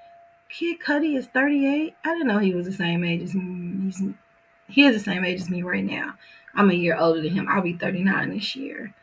Kid 0.49 0.79
Cudi 0.81 1.17
is 1.17 1.27
38. 1.27 1.95
I 2.05 2.13
didn't 2.13 2.27
know 2.27 2.39
he 2.39 2.55
was 2.55 2.67
the 2.67 2.73
same 2.73 3.05
age 3.05 3.23
as 3.23 3.35
me. 3.35 3.85
He's 3.85 4.03
he 4.69 4.85
is 4.85 4.95
the 4.95 5.11
same 5.11 5.25
age 5.25 5.41
as 5.41 5.51
me 5.51 5.63
right 5.63 5.85
now. 5.85 6.15
I'm 6.55 6.71
a 6.71 6.75
year 6.75 6.97
older 6.97 7.23
than 7.23 7.33
him. 7.33 7.49
I'll 7.49 7.63
be 7.63 7.75
39 7.75 8.31
this 8.31 8.57
year. 8.57 8.95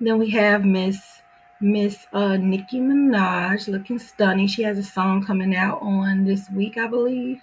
Then 0.00 0.18
we 0.18 0.30
have 0.30 0.64
Miss 0.64 1.20
Miss 1.60 2.06
uh, 2.12 2.36
Nicki 2.36 2.78
Minaj 2.78 3.66
looking 3.68 3.98
stunning. 3.98 4.46
She 4.46 4.62
has 4.62 4.78
a 4.78 4.82
song 4.82 5.24
coming 5.24 5.56
out 5.56 5.80
on 5.82 6.24
this 6.24 6.48
week, 6.50 6.76
I 6.76 6.86
believe. 6.86 7.42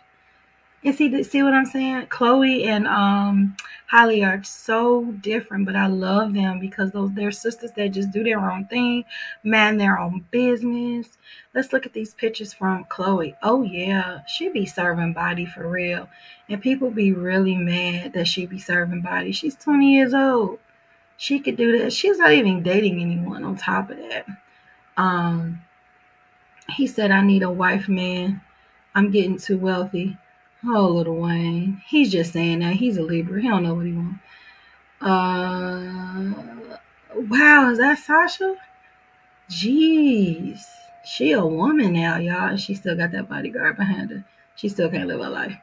And 0.85 0.95
see, 0.95 1.23
see 1.23 1.43
what 1.43 1.53
I'm 1.53 1.65
saying? 1.65 2.07
Chloe 2.07 2.65
and 2.65 2.87
um, 2.87 3.57
Halle 3.87 4.23
are 4.23 4.43
so 4.43 5.05
different, 5.21 5.65
but 5.65 5.75
I 5.75 5.87
love 5.87 6.33
them 6.33 6.59
because 6.59 6.91
those 6.91 7.11
they're 7.13 7.31
sisters 7.31 7.71
that 7.73 7.89
just 7.89 8.11
do 8.11 8.23
their 8.23 8.39
own 8.39 8.67
thing, 8.67 9.03
man, 9.43 9.77
their 9.77 9.99
own 9.99 10.25
business. 10.31 11.17
Let's 11.55 11.73
look 11.73 11.85
at 11.87 11.93
these 11.93 12.13
pictures 12.13 12.53
from 12.53 12.85
Chloe. 12.85 13.35
Oh 13.43 13.63
yeah, 13.63 14.21
she 14.27 14.49
be 14.49 14.65
serving 14.67 15.13
body 15.13 15.45
for 15.45 15.67
real, 15.67 16.07
and 16.49 16.61
people 16.61 16.91
be 16.91 17.11
really 17.13 17.55
mad 17.57 18.13
that 18.13 18.27
she 18.27 18.45
be 18.45 18.59
serving 18.59 19.01
body. 19.01 19.31
She's 19.33 19.55
20 19.55 19.93
years 19.95 20.13
old. 20.13 20.59
She 21.17 21.39
could 21.39 21.57
do 21.57 21.79
that. 21.79 21.93
She's 21.93 22.19
not 22.19 22.33
even 22.33 22.63
dating 22.63 23.01
anyone. 23.01 23.43
On 23.43 23.55
top 23.57 23.89
of 23.89 23.97
that, 23.97 24.27
um, 24.97 25.61
He 26.69 26.87
said, 26.87 27.11
I 27.11 27.21
need 27.21 27.43
a 27.43 27.49
wife, 27.51 27.87
man. 27.89 28.41
I'm 28.93 29.11
getting 29.11 29.37
too 29.37 29.57
wealthy. 29.57 30.17
Oh, 30.67 30.87
Lil 30.87 31.15
Wayne. 31.15 31.81
He's 31.85 32.11
just 32.11 32.33
saying 32.33 32.59
that. 32.59 32.73
He's 32.73 32.97
a 32.97 33.03
Libra. 33.03 33.41
He 33.41 33.47
don't 33.47 33.63
know 33.63 33.75
what 33.75 33.85
he 33.85 33.93
wants. 33.93 34.19
Uh, 35.01 36.33
wow, 37.15 37.69
is 37.69 37.77
that 37.77 37.99
Sasha? 37.99 38.55
Jeez. 39.49 40.61
She 41.05 41.33
a 41.33 41.45
woman 41.45 41.93
now, 41.93 42.17
y'all, 42.17 42.49
and 42.49 42.59
she 42.59 42.73
still 42.73 42.95
got 42.95 43.11
that 43.11 43.29
bodyguard 43.29 43.77
behind 43.77 44.09
her. 44.09 44.25
She 44.55 44.69
still 44.69 44.89
can't 44.89 45.07
live 45.07 45.21
her 45.21 45.29
life. 45.29 45.55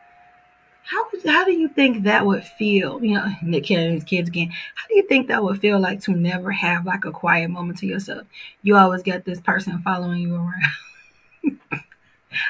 How 0.85 1.05
how 1.27 1.45
do 1.45 1.53
you 1.53 1.69
think 1.69 2.05
that 2.05 2.27
would 2.27 2.45
feel? 2.45 3.03
You 3.03 3.15
know, 3.15 3.33
Nick 3.43 3.65
Cannon's 3.65 4.05
kids 4.05 4.29
again. 4.29 4.51
How 4.51 4.87
do 4.89 4.95
you 4.97 5.07
think 5.09 5.29
that 5.29 5.43
would 5.43 5.61
feel 5.61 5.81
like 5.81 6.01
to 6.03 6.13
never 6.13 6.53
have 6.53 6.87
like 6.87 7.05
a 7.05 7.13
quiet 7.13 7.51
moment 7.51 7.79
to 7.79 7.87
yourself? 7.87 8.27
You 8.63 8.77
always 8.77 9.03
get 9.03 9.25
this 9.25 9.41
person 9.41 9.83
following 9.83 10.21
you 10.21 10.37
around. 10.37 11.81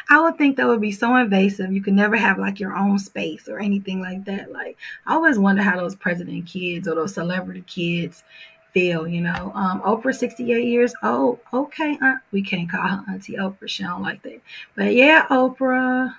I 0.09 0.21
would 0.21 0.39
think 0.39 0.57
that 0.57 0.67
would 0.67 0.81
be 0.81 0.93
so 0.93 1.17
invasive. 1.17 1.73
You 1.73 1.83
could 1.83 1.95
never 1.95 2.17
have 2.17 2.39
like 2.39 2.61
your 2.61 2.77
own 2.77 2.99
space 2.99 3.49
or 3.49 3.59
anything 3.59 4.01
like 4.01 4.25
that. 4.25 4.53
Like 4.53 4.77
I 5.07 5.15
always 5.15 5.39
wonder 5.39 5.63
how 5.63 5.77
those 5.77 5.97
president 5.97 6.47
kids 6.47 6.89
or 6.89 6.95
those 6.95 7.15
celebrity 7.15 7.65
kids 7.67 8.25
feel, 8.73 9.07
you 9.07 9.21
know. 9.21 9.53
Um, 9.55 9.83
Oprah, 9.83 10.15
68 10.15 10.65
years 10.65 10.95
old. 11.03 11.41
Okay, 11.53 11.99
uh, 12.03 12.17
we 12.31 12.43
can't 12.43 12.71
call 12.71 12.87
her 12.87 13.05
Auntie 13.09 13.37
Oprah. 13.37 13.69
She 13.69 13.83
don't 13.83 14.03
like 14.03 14.23
that. 14.23 14.41
But 14.77 14.95
yeah, 14.95 15.27
Oprah. 15.29 16.15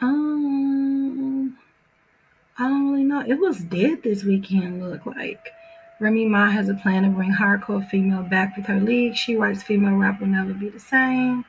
Um, 0.00 1.56
I 2.58 2.68
don't 2.68 2.90
really 2.90 3.04
know. 3.04 3.20
It 3.20 3.38
was 3.38 3.58
dead 3.58 4.02
this 4.02 4.24
weekend, 4.24 4.82
look 4.88 5.06
like. 5.06 5.50
Remy 6.00 6.26
Ma 6.26 6.48
has 6.48 6.70
a 6.70 6.74
plan 6.74 7.02
to 7.02 7.10
bring 7.10 7.32
hardcore 7.32 7.86
female 7.90 8.22
back 8.22 8.56
with 8.56 8.66
her 8.66 8.80
league. 8.80 9.14
She 9.14 9.36
writes 9.36 9.62
female 9.62 9.96
rap 9.96 10.20
will 10.20 10.28
never 10.28 10.54
be 10.54 10.70
the 10.70 10.80
same. 10.80 11.44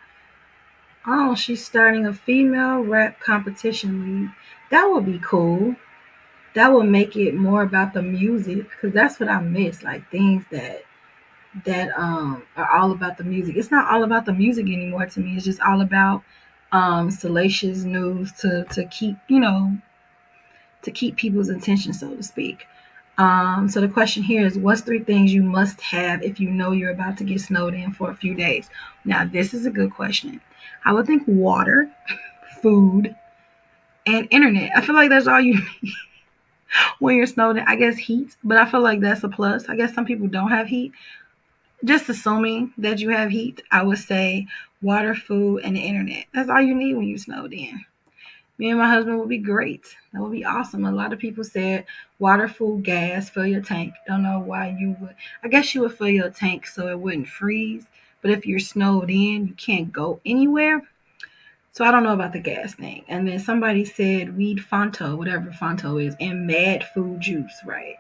Oh, 1.06 1.36
she's 1.36 1.64
starting 1.64 2.08
a 2.08 2.14
female 2.14 2.80
rap 2.84 3.20
competition 3.20 4.22
league. 4.24 4.32
That 4.72 4.86
would 4.86 5.06
be 5.06 5.20
cool. 5.20 5.76
That 6.56 6.74
would 6.74 6.88
make 6.88 7.16
it 7.18 7.36
more 7.36 7.64
about 7.64 7.94
the 7.94 8.02
music 8.04 8.70
because 8.70 8.94
that's 8.94 9.20
what 9.20 9.30
I 9.30 9.42
miss. 9.42 9.84
Like 9.84 10.10
things 10.12 10.46
that 10.52 10.84
that 11.66 11.92
um 12.00 12.44
are 12.58 12.70
all 12.72 12.92
about 12.92 13.18
the 13.18 13.24
music. 13.26 13.58
It's 13.58 13.72
not 13.72 13.92
all 13.92 14.04
about 14.04 14.26
the 14.26 14.34
music 14.34 14.68
anymore 14.68 15.08
to 15.08 15.20
me. 15.22 15.36
It's 15.38 15.46
just 15.46 15.62
all 15.62 15.82
about 15.82 16.24
um 16.72 17.12
salacious 17.12 17.84
news 17.84 18.32
to 18.42 18.66
to 18.72 18.86
keep, 18.88 19.18
you 19.30 19.40
know, 19.40 19.78
to 20.84 20.92
keep 20.92 21.16
people's 21.16 21.50
attention, 21.50 21.94
so 21.94 22.16
to 22.16 22.24
speak. 22.24 22.66
Um, 23.18 23.70
so 23.70 23.82
the 23.82 23.88
question 23.90 24.24
here 24.24 24.46
is 24.46 24.58
what's 24.58 24.82
three 24.82 25.04
things 25.04 25.34
you 25.34 25.44
must 25.44 25.80
have 25.82 26.24
if 26.24 26.40
you 26.40 26.50
know 26.50 26.72
you're 26.72 26.92
about 26.92 27.18
to 27.18 27.24
get 27.24 27.42
snowed 27.42 27.74
in 27.74 27.92
for 27.92 28.10
a 28.10 28.16
few 28.16 28.34
days? 28.34 28.70
Now, 29.06 29.26
this 29.26 29.54
is 29.54 29.66
a 29.66 29.70
good 29.72 29.92
question. 29.92 30.42
I 30.86 30.94
would 30.94 31.06
think 31.08 31.24
water, 31.28 31.90
food, 32.62 33.16
and 34.06 34.28
internet. 34.32 34.72
I 34.76 34.82
feel 34.82 34.96
like 34.96 35.10
that's 35.10 35.28
all 35.28 35.42
you 35.42 35.56
need 35.56 35.94
when 37.00 37.16
you're 37.16 37.26
snowed 37.28 37.58
in. 37.58 37.64
I 37.68 37.76
guess 37.76 37.98
heat, 37.98 38.36
but 38.44 38.58
I 38.58 38.70
feel 38.70 38.82
like 38.82 39.00
that's 39.00 39.24
a 39.24 39.30
plus. 39.30 39.70
I 39.70 39.76
guess 39.76 39.94
some 39.94 40.06
people 40.06 40.28
don't 40.28 40.52
have 40.52 40.68
heat. 40.68 40.94
Just 41.84 42.10
assuming 42.10 42.74
that 42.78 43.00
you 43.00 43.10
have 43.10 43.32
heat, 43.32 43.62
I 43.72 43.84
would 43.84 43.98
say 43.98 44.48
water, 44.82 45.16
food, 45.16 45.62
and 45.64 45.76
the 45.76 45.82
internet. 45.82 46.26
That's 46.34 46.50
all 46.50 46.62
you 46.62 46.76
need 46.76 46.96
when 46.96 47.08
you're 47.08 47.18
snowed 47.18 47.54
in 47.54 47.86
me 48.62 48.70
and 48.70 48.78
my 48.78 48.88
husband 48.88 49.20
would 49.20 49.28
be 49.28 49.40
great. 49.40 49.88
That 50.14 50.22
would 50.22 50.32
be 50.32 50.46
awesome. 50.46 50.86
A 50.86 50.92
lot 50.92 51.12
of 51.12 51.18
people 51.18 51.44
said 51.44 51.84
water, 52.20 52.48
food, 52.48 52.84
gas, 52.84 53.28
fill 53.28 53.48
your 53.48 53.62
tank. 53.62 53.96
Don't 54.08 54.22
know 54.22 54.40
why 54.40 54.78
you 54.80 54.96
would. 55.02 55.16
I 55.44 55.48
guess 55.48 55.74
you 55.74 55.82
would 55.82 55.98
fill 55.98 56.10
your 56.10 56.30
tank 56.30 56.68
so 56.68 56.88
it 56.88 57.00
wouldn't 57.00 57.28
freeze. 57.28 57.88
But 58.22 58.32
if 58.32 58.46
you're 58.46 58.60
snowed 58.60 59.10
in, 59.10 59.48
you 59.48 59.54
can't 59.54 59.92
go 59.92 60.20
anywhere. 60.26 60.82
So 61.72 61.86
I 61.86 61.92
don't 61.92 62.04
know 62.04 62.14
about 62.14 62.34
the 62.34 62.40
gas 62.40 62.74
thing. 62.74 63.06
And 63.08 63.28
then 63.28 63.40
somebody 63.40 63.86
said 63.86 64.38
weed 64.38 64.60
Fonto, 64.60 65.18
whatever 65.18 65.52
Fonto 65.52 66.04
is, 66.04 66.16
and 66.20 66.46
mad 66.46 66.84
food 66.94 67.22
juice, 67.22 67.62
right? 67.66 67.96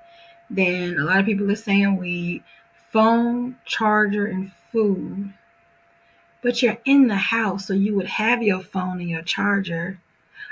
Then 0.49 0.97
a 0.97 1.03
lot 1.03 1.19
of 1.19 1.25
people 1.25 1.49
are 1.51 1.55
saying 1.55 1.97
weed, 1.97 2.43
phone, 2.91 3.55
charger, 3.65 4.27
and 4.27 4.51
food. 4.71 5.34
But 6.41 6.62
you're 6.62 6.79
in 6.86 7.07
the 7.07 7.15
house, 7.15 7.67
so 7.67 7.73
you 7.73 7.95
would 7.95 8.07
have 8.07 8.43
your 8.43 8.62
phone 8.62 8.99
and 8.99 9.10
your 9.10 9.21
charger 9.21 9.99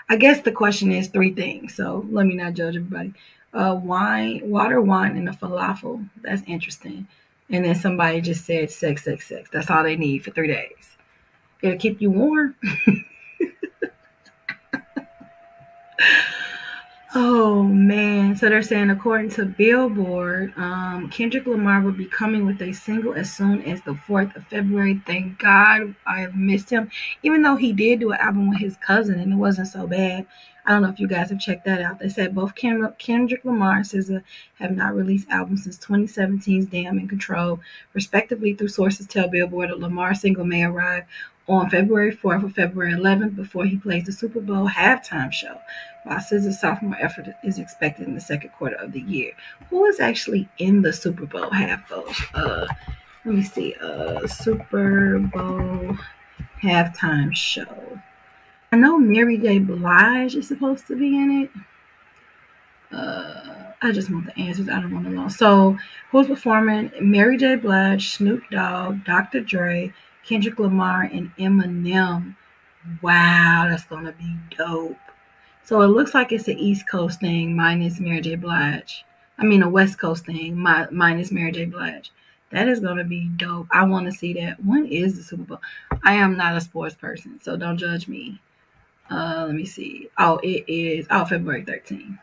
I 0.09 0.15
guess 0.15 0.41
the 0.41 0.51
question 0.51 0.91
is 0.91 1.07
three 1.07 1.33
things. 1.33 1.75
So 1.75 2.05
let 2.09 2.25
me 2.25 2.33
not 2.35 2.55
judge 2.55 2.75
everybody. 2.75 3.13
Uh, 3.53 3.79
wine, 3.81 4.41
water, 4.43 4.81
wine, 4.81 5.15
and 5.15 5.29
a 5.29 5.31
falafel. 5.31 6.09
That's 6.21 6.41
interesting. 6.47 7.07
And 7.49 7.65
then 7.65 7.75
somebody 7.75 8.21
just 8.21 8.45
said 8.45 8.69
sex, 8.69 9.03
sex, 9.03 9.27
sex. 9.27 9.49
That's 9.51 9.69
all 9.69 9.83
they 9.83 9.95
need 9.95 10.23
for 10.23 10.31
three 10.31 10.47
days. 10.47 10.97
It'll 11.61 11.79
keep 11.79 12.01
you 12.01 12.11
warm. 12.11 12.55
Oh 17.15 17.63
man! 17.63 18.35
So 18.35 18.49
they're 18.49 18.61
saying, 18.61 18.91
according 18.91 19.31
to 19.31 19.45
Billboard, 19.45 20.53
um, 20.57 21.09
Kendrick 21.09 21.47
Lamar 21.47 21.81
will 21.81 21.91
be 21.91 22.05
coming 22.05 22.45
with 22.45 22.61
a 22.61 22.71
single 22.71 23.15
as 23.15 23.33
soon 23.33 23.63
as 23.63 23.81
the 23.81 23.95
fourth 23.95 24.35
of 24.35 24.45
February. 24.45 25.01
Thank 25.07 25.39
God 25.39 25.95
I 26.05 26.19
have 26.19 26.35
missed 26.35 26.69
him, 26.69 26.91
even 27.23 27.41
though 27.41 27.55
he 27.55 27.73
did 27.73 28.01
do 28.01 28.11
an 28.11 28.19
album 28.19 28.49
with 28.49 28.59
his 28.59 28.77
cousin 28.77 29.19
and 29.19 29.33
it 29.33 29.37
wasn't 29.37 29.69
so 29.69 29.87
bad. 29.87 30.27
I 30.67 30.73
don't 30.73 30.83
know 30.83 30.89
if 30.89 30.99
you 30.99 31.07
guys 31.07 31.31
have 31.31 31.39
checked 31.39 31.65
that 31.65 31.81
out. 31.81 31.97
They 31.97 32.09
said 32.09 32.35
both 32.35 32.53
Kendrick 32.53 33.43
Lamar 33.43 33.77
and 33.77 33.85
SZA 33.85 34.21
have 34.59 34.75
not 34.75 34.95
released 34.95 35.27
albums 35.31 35.63
since 35.63 35.79
2017's 35.79 36.67
Damn 36.67 36.99
in 36.99 37.07
Ctrl, 37.07 37.59
respectively. 37.93 38.53
Through 38.53 38.67
sources 38.67 39.07
tell 39.07 39.27
Billboard, 39.27 39.71
that 39.71 39.79
Lamar 39.79 40.13
single 40.13 40.45
may 40.45 40.63
arrive 40.63 41.05
on 41.49 41.69
February 41.69 42.15
4th 42.15 42.43
or 42.43 42.49
February 42.49 42.93
11th 42.93 43.35
before 43.35 43.65
he 43.65 43.77
plays 43.77 44.05
the 44.05 44.11
Super 44.11 44.39
Bowl 44.39 44.69
halftime 44.69 45.31
show, 45.31 45.59
while 46.03 46.19
SZA's 46.19 46.61
sophomore 46.61 46.97
effort 46.99 47.27
is 47.43 47.57
expected 47.57 48.07
in 48.07 48.13
the 48.13 48.21
second 48.21 48.51
quarter 48.51 48.75
of 48.75 48.91
the 48.91 49.01
year. 49.01 49.31
Who 49.69 49.85
is 49.85 49.99
actually 49.99 50.47
in 50.59 50.81
the 50.81 50.93
Super 50.93 51.25
Bowl 51.25 51.49
half 51.49 51.91
Uh, 52.33 52.67
let 53.25 53.35
me 53.35 53.43
see. 53.43 53.75
Uh, 53.81 54.27
Super 54.27 55.19
Bowl 55.19 55.97
halftime 56.61 57.35
show. 57.35 57.99
I 58.71 58.77
know 58.77 58.99
Mary 58.99 59.37
J. 59.37 59.59
Blige 59.59 60.35
is 60.35 60.47
supposed 60.47 60.85
to 60.87 60.95
be 60.95 61.17
in 61.17 61.41
it. 61.41 62.95
Uh, 62.95 63.71
I 63.81 63.91
just 63.91 64.11
want 64.11 64.25
the 64.25 64.37
answers. 64.37 64.69
I 64.69 64.79
don't 64.79 64.93
want 64.93 65.05
to 65.05 65.11
know. 65.11 65.27
So, 65.27 65.77
who's 66.11 66.27
performing? 66.27 66.91
Mary 67.01 67.37
J. 67.37 67.55
Blige, 67.55 68.09
Snoop 68.09 68.43
Dogg, 68.51 69.03
Dr. 69.05 69.41
Dre, 69.41 69.93
Kendrick 70.25 70.59
Lamar, 70.59 71.03
and 71.03 71.31
Eminem. 71.37 72.35
Wow, 73.01 73.67
that's 73.69 73.85
gonna 73.85 74.13
be 74.13 74.35
dope. 74.55 74.97
So 75.63 75.81
it 75.81 75.87
looks 75.87 76.13
like 76.13 76.31
it's 76.31 76.47
an 76.47 76.57
East 76.57 76.89
Coast 76.89 77.19
thing 77.19 77.55
minus 77.55 77.99
Mary 77.99 78.21
J. 78.21 78.35
Blige. 78.35 79.05
I 79.37 79.45
mean 79.45 79.63
a 79.63 79.69
West 79.69 79.99
Coast 79.99 80.25
thing 80.25 80.57
my, 80.57 80.87
minus 80.91 81.31
Mary 81.31 81.51
J. 81.51 81.65
Blige. 81.65 82.11
That 82.51 82.67
is 82.67 82.79
gonna 82.79 83.03
be 83.03 83.29
dope. 83.37 83.67
I 83.71 83.83
want 83.83 84.05
to 84.07 84.11
see 84.11 84.33
that. 84.33 84.63
When 84.65 84.87
is 84.87 85.17
the 85.17 85.23
Super 85.23 85.43
Bowl? 85.43 85.61
I 86.03 86.13
am 86.13 86.35
not 86.35 86.57
a 86.57 86.61
sports 86.61 86.95
person, 86.95 87.39
so 87.41 87.55
don't 87.55 87.77
judge 87.77 88.07
me. 88.07 88.39
Uh, 89.11 89.45
let 89.47 89.55
me 89.55 89.65
see. 89.65 90.09
Oh, 90.17 90.39
it 90.43 90.65
is. 90.67 91.05
Oh, 91.09 91.25
February 91.25 91.63
13th. 91.63 92.17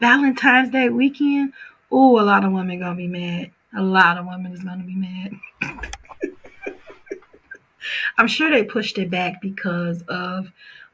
Valentine's 0.00 0.70
Day 0.70 0.88
weekend. 0.88 1.52
Oh, 1.90 2.20
a 2.20 2.22
lot 2.22 2.44
of 2.44 2.52
women 2.52 2.78
gonna 2.78 2.94
be 2.94 3.06
mad. 3.06 3.50
A 3.76 3.82
lot 3.82 4.16
of 4.18 4.26
women 4.26 4.52
is 4.52 4.62
gonna 4.62 4.84
be 4.84 4.94
mad. 4.94 5.32
I'm 8.18 8.28
sure 8.28 8.50
they 8.50 8.64
pushed 8.64 8.98
it 8.98 9.10
back 9.10 9.40
because 9.40 10.02
of 10.08 10.50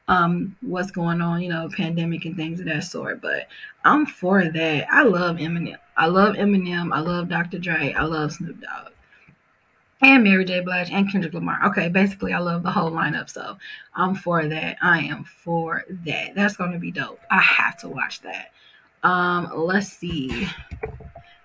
um 0.07 0.55
what's 0.61 0.91
going 0.91 1.21
on, 1.21 1.41
you 1.41 1.49
know, 1.49 1.69
pandemic 1.75 2.25
and 2.25 2.35
things 2.35 2.59
of 2.59 2.67
that 2.67 2.83
sort. 2.83 3.21
But 3.21 3.47
I'm 3.83 4.05
for 4.05 4.43
that. 4.43 4.87
I 4.91 5.03
love 5.03 5.37
Eminem. 5.37 5.77
I 5.97 6.07
love 6.07 6.35
Eminem. 6.35 6.93
I 6.93 6.99
love 6.99 7.29
Dr. 7.29 7.59
Dre. 7.59 7.93
I 7.93 8.03
love 8.03 8.33
Snoop 8.33 8.59
Dogg. 8.61 8.91
And 10.01 10.23
Mary 10.23 10.43
J. 10.45 10.59
Blige 10.59 10.91
and 10.91 11.09
Kendrick 11.09 11.33
Lamar. 11.33 11.65
Okay, 11.67 11.87
basically 11.87 12.33
I 12.33 12.39
love 12.39 12.63
the 12.63 12.71
whole 12.71 12.91
lineup. 12.91 13.29
So 13.29 13.57
I'm 13.95 14.13
for 14.13 14.45
that. 14.45 14.77
I 14.81 14.99
am 14.99 15.23
for 15.23 15.83
that. 16.05 16.35
That's 16.35 16.57
gonna 16.57 16.79
be 16.79 16.91
dope. 16.91 17.19
I 17.31 17.39
have 17.39 17.77
to 17.79 17.89
watch 17.89 18.21
that. 18.21 18.51
Um, 19.03 19.49
let's 19.55 19.87
see. 19.89 20.47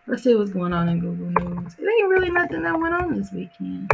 Let's 0.07 0.25
see 0.25 0.35
what's 0.35 0.51
going 0.51 0.73
on 0.73 0.89
in 0.89 0.99
Google 0.99 1.45
News. 1.45 1.75
It 1.79 1.83
ain't 1.83 2.09
really 2.09 2.31
nothing 2.31 2.63
that 2.63 2.79
went 2.79 2.95
on 2.95 3.17
this 3.17 3.31
weekend 3.33 3.93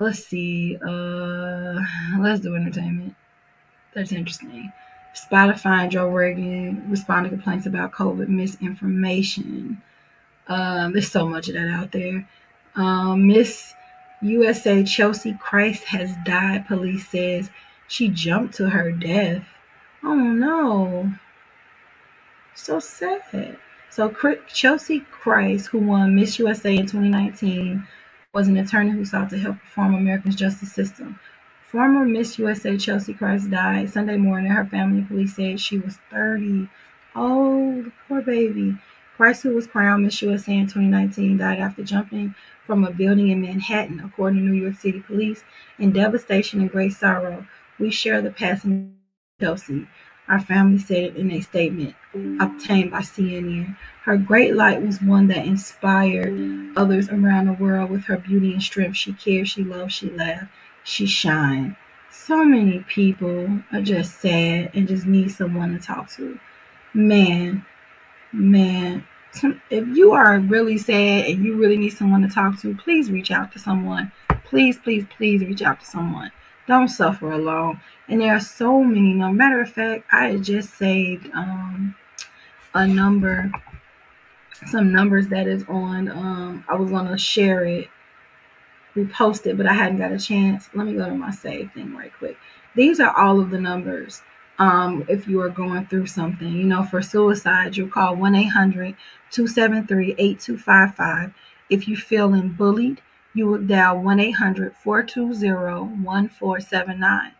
let's 0.00 0.24
see. 0.24 0.76
Uh, 0.76 1.80
let's 2.20 2.40
do 2.40 2.54
entertainment. 2.54 3.14
That's 3.94 4.12
interesting. 4.12 4.72
Spotify 5.14 5.82
and 5.82 5.90
Joe 5.90 6.08
Rogan 6.08 6.84
respond 6.88 7.24
to 7.24 7.30
complaints 7.30 7.66
about 7.66 7.92
COVID 7.92 8.28
misinformation. 8.28 9.80
Um, 10.48 10.92
there's 10.92 11.10
so 11.10 11.26
much 11.26 11.48
of 11.48 11.54
that 11.54 11.68
out 11.68 11.92
there. 11.92 12.28
Um, 12.74 13.28
Miss 13.28 13.72
USA 14.22 14.82
Chelsea 14.82 15.34
Kryst 15.34 15.84
has 15.84 16.14
died. 16.24 16.66
Police 16.66 17.08
says 17.08 17.50
she 17.88 18.08
jumped 18.08 18.54
to 18.54 18.68
her 18.68 18.90
death. 18.90 19.46
Oh 20.02 20.14
no. 20.14 21.12
So 22.54 22.80
sad. 22.80 23.58
So 23.90 24.12
Chelsea 24.48 25.06
Kryst, 25.22 25.66
who 25.66 25.78
won 25.78 26.16
Miss 26.16 26.38
USA 26.38 26.74
in 26.74 26.86
2019, 26.86 27.86
was 28.34 28.48
an 28.48 28.56
attorney 28.56 28.90
who 28.90 29.04
sought 29.04 29.30
to 29.30 29.38
help 29.38 29.56
reform 29.62 29.94
America's 29.94 30.34
justice 30.34 30.72
system. 30.72 31.18
Former 31.68 32.04
Miss 32.04 32.36
USA 32.38 32.76
Chelsea 32.76 33.14
Kryst 33.14 33.50
died 33.50 33.90
Sunday 33.90 34.16
morning. 34.16 34.50
Her 34.50 34.64
family 34.64 34.98
and 34.98 35.08
police 35.08 35.36
said 35.36 35.60
she 35.60 35.78
was 35.78 35.98
30. 36.10 36.68
Oh, 37.14 37.90
poor 38.08 38.22
baby. 38.22 38.76
Kryst, 39.16 39.42
who 39.42 39.54
was 39.54 39.68
crowned 39.68 40.02
Miss 40.02 40.20
USA 40.20 40.52
in 40.52 40.66
2019, 40.66 41.38
died 41.38 41.60
after 41.60 41.84
jumping 41.84 42.34
from 42.66 42.84
a 42.84 42.90
building 42.90 43.28
in 43.28 43.40
Manhattan, 43.40 44.00
according 44.00 44.40
to 44.40 44.46
New 44.46 44.60
York 44.60 44.76
City 44.76 45.00
police. 45.00 45.44
In 45.78 45.92
devastation 45.92 46.60
and 46.60 46.70
great 46.70 46.92
sorrow, 46.92 47.46
we 47.78 47.90
share 47.90 48.20
the 48.20 48.32
passing 48.32 48.96
of 49.40 49.44
Chelsea. 49.44 49.86
Our 50.26 50.40
family 50.40 50.78
said 50.78 51.16
in 51.16 51.30
a 51.30 51.40
statement 51.40 51.94
obtained 52.40 52.90
by 52.90 53.00
CNN. 53.00 53.76
Her 54.04 54.16
great 54.16 54.54
light 54.54 54.82
was 54.82 55.00
one 55.00 55.28
that 55.28 55.46
inspired 55.46 56.72
others 56.76 57.08
around 57.08 57.46
the 57.46 57.52
world 57.54 57.90
with 57.90 58.04
her 58.04 58.18
beauty 58.18 58.52
and 58.52 58.62
strength. 58.62 58.96
She 58.96 59.12
cared, 59.12 59.48
she 59.48 59.64
loved, 59.64 59.92
she 59.92 60.10
laughed, 60.10 60.52
she 60.82 61.06
shined. 61.06 61.76
So 62.10 62.44
many 62.44 62.80
people 62.88 63.60
are 63.72 63.82
just 63.82 64.20
sad 64.20 64.70
and 64.74 64.88
just 64.88 65.06
need 65.06 65.30
someone 65.30 65.78
to 65.78 65.84
talk 65.84 66.10
to. 66.12 66.38
Man, 66.94 67.64
man, 68.32 69.04
if 69.70 69.86
you 69.96 70.12
are 70.12 70.38
really 70.38 70.78
sad 70.78 71.26
and 71.26 71.44
you 71.44 71.56
really 71.56 71.76
need 71.76 71.90
someone 71.90 72.22
to 72.22 72.28
talk 72.28 72.60
to, 72.60 72.74
please 72.76 73.10
reach 73.10 73.30
out 73.30 73.52
to 73.52 73.58
someone. 73.58 74.12
Please, 74.44 74.78
please, 74.78 75.04
please 75.16 75.40
reach 75.40 75.62
out 75.62 75.80
to 75.80 75.86
someone. 75.86 76.30
Don't 76.66 76.88
suffer 76.88 77.32
alone. 77.32 77.80
And 78.08 78.20
there 78.20 78.34
are 78.34 78.40
so 78.40 78.82
many. 78.82 79.14
No 79.14 79.32
matter 79.32 79.60
of 79.60 79.70
fact, 79.70 80.04
I 80.12 80.36
just 80.36 80.74
saved 80.74 81.30
um, 81.34 81.94
a 82.74 82.86
number, 82.86 83.50
some 84.66 84.92
numbers 84.92 85.28
that 85.28 85.46
is 85.46 85.64
on. 85.68 86.08
Um, 86.08 86.64
I 86.68 86.74
was 86.74 86.90
gonna 86.90 87.18
share 87.18 87.64
it, 87.64 87.88
repost 88.96 89.46
it, 89.46 89.56
but 89.56 89.66
I 89.66 89.72
hadn't 89.72 89.98
got 89.98 90.12
a 90.12 90.18
chance. 90.18 90.68
Let 90.74 90.86
me 90.86 90.94
go 90.94 91.08
to 91.08 91.14
my 91.14 91.30
save 91.30 91.72
thing 91.72 91.94
right 91.94 92.12
quick. 92.18 92.36
These 92.74 93.00
are 93.00 93.16
all 93.16 93.40
of 93.40 93.50
the 93.50 93.60
numbers. 93.60 94.22
Um, 94.58 95.04
if 95.08 95.26
you 95.26 95.40
are 95.40 95.48
going 95.48 95.86
through 95.86 96.06
something, 96.06 96.48
you 96.48 96.64
know, 96.64 96.84
for 96.84 97.02
suicide, 97.02 97.76
you 97.76 97.88
call 97.88 98.14
1 98.16 98.34
800 98.34 98.94
273 99.30 100.14
8255. 100.18 101.32
If 101.70 101.88
you're 101.88 101.96
feeling 101.96 102.50
bullied, 102.50 103.00
you 103.34 103.48
would 103.48 103.66
dial 103.66 104.00
1 104.00 104.20
800 104.20 104.76
420 104.76 106.02
1479. 106.02 107.32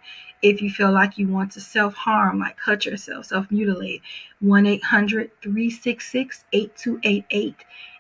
If 0.45 0.61
you 0.61 0.69
feel 0.69 0.93
like 0.93 1.17
you 1.17 1.27
want 1.27 1.53
to 1.53 1.61
self 1.63 1.95
harm, 1.95 2.39
like 2.39 2.59
cut 2.59 2.85
yourself, 2.85 3.25
self 3.25 3.51
mutilate, 3.51 4.03
1 4.41 4.67
800 4.67 5.31
366 5.41 6.45
8288. 6.53 7.55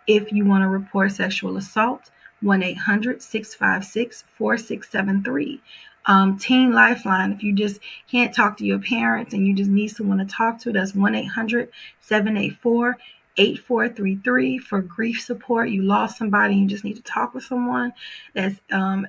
If 0.06 0.30
you 0.30 0.44
want 0.44 0.60
to 0.60 0.68
report 0.68 1.10
sexual 1.12 1.56
assault, 1.56 2.10
1 2.42 2.62
800 2.62 3.22
656 3.22 4.24
4673. 4.36 5.62
Um, 6.04 6.36
Teen 6.36 6.72
Lifeline, 6.72 7.32
if 7.32 7.42
you 7.42 7.54
just 7.54 7.80
can't 8.10 8.34
talk 8.34 8.58
to 8.58 8.66
your 8.66 8.78
parents 8.78 9.32
and 9.32 9.46
you 9.46 9.54
just 9.54 9.70
need 9.70 9.88
someone 9.88 10.18
to 10.18 10.26
talk 10.26 10.60
to, 10.60 10.72
that's 10.72 10.94
1 10.94 11.14
800 11.14 11.70
784 12.02 12.98
8433 13.38 14.58
for 14.58 14.82
grief 14.82 15.18
support. 15.22 15.70
You 15.70 15.82
lost 15.82 16.18
somebody, 16.18 16.52
and 16.52 16.64
you 16.64 16.68
just 16.68 16.84
need 16.84 16.96
to 16.96 17.02
talk 17.04 17.32
with 17.32 17.44
someone. 17.44 17.94
That's 18.34 18.60
um, 18.70 19.06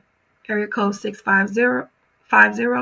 area 0.48 0.68
code 0.68 0.96
650 0.96 1.90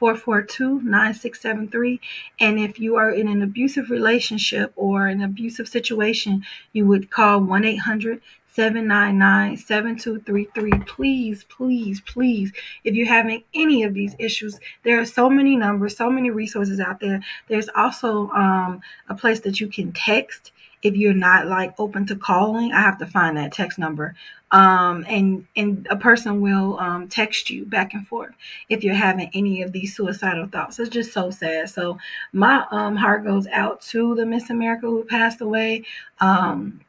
1-800-442-9673. 0.00 2.00
And 2.38 2.58
if 2.58 2.80
you 2.80 2.96
are 2.96 3.10
in 3.10 3.28
an 3.28 3.42
abusive 3.42 3.90
relationship 3.90 4.72
or 4.76 5.06
an 5.06 5.20
abusive 5.22 5.68
situation, 5.68 6.44
you 6.72 6.86
would 6.86 7.10
call 7.10 7.40
1-800 7.40 8.20
799 8.52 9.56
7233. 9.56 10.72
Please, 10.84 11.44
please, 11.44 12.00
please, 12.00 12.52
if 12.82 12.94
you're 12.94 13.06
having 13.06 13.44
any 13.54 13.84
of 13.84 13.94
these 13.94 14.16
issues, 14.18 14.58
there 14.82 15.00
are 15.00 15.04
so 15.04 15.30
many 15.30 15.56
numbers, 15.56 15.96
so 15.96 16.10
many 16.10 16.30
resources 16.30 16.80
out 16.80 16.98
there. 17.00 17.22
There's 17.48 17.68
also 17.76 18.28
um, 18.30 18.80
a 19.08 19.14
place 19.14 19.40
that 19.40 19.60
you 19.60 19.68
can 19.68 19.92
text 19.92 20.50
if 20.82 20.96
you're 20.96 21.12
not 21.12 21.46
like 21.46 21.74
open 21.78 22.06
to 22.06 22.16
calling. 22.16 22.72
I 22.72 22.80
have 22.80 22.98
to 22.98 23.06
find 23.06 23.36
that 23.36 23.52
text 23.52 23.78
number. 23.78 24.14
Um, 24.52 25.04
and 25.08 25.46
and 25.54 25.86
a 25.90 25.96
person 25.96 26.40
will 26.40 26.78
um, 26.80 27.08
text 27.08 27.50
you 27.50 27.64
back 27.64 27.94
and 27.94 28.06
forth 28.08 28.34
if 28.68 28.82
you're 28.82 28.94
having 28.94 29.30
any 29.32 29.62
of 29.62 29.70
these 29.70 29.94
suicidal 29.94 30.48
thoughts. 30.48 30.78
It's 30.80 30.90
just 30.90 31.12
so 31.12 31.30
sad. 31.30 31.70
So 31.70 31.98
my 32.32 32.64
um, 32.70 32.96
heart 32.96 33.24
goes 33.24 33.46
out 33.46 33.80
to 33.82 34.14
the 34.16 34.26
Miss 34.26 34.50
America 34.50 34.86
who 34.86 35.04
passed 35.04 35.40
away. 35.40 35.84
Um, 36.18 36.80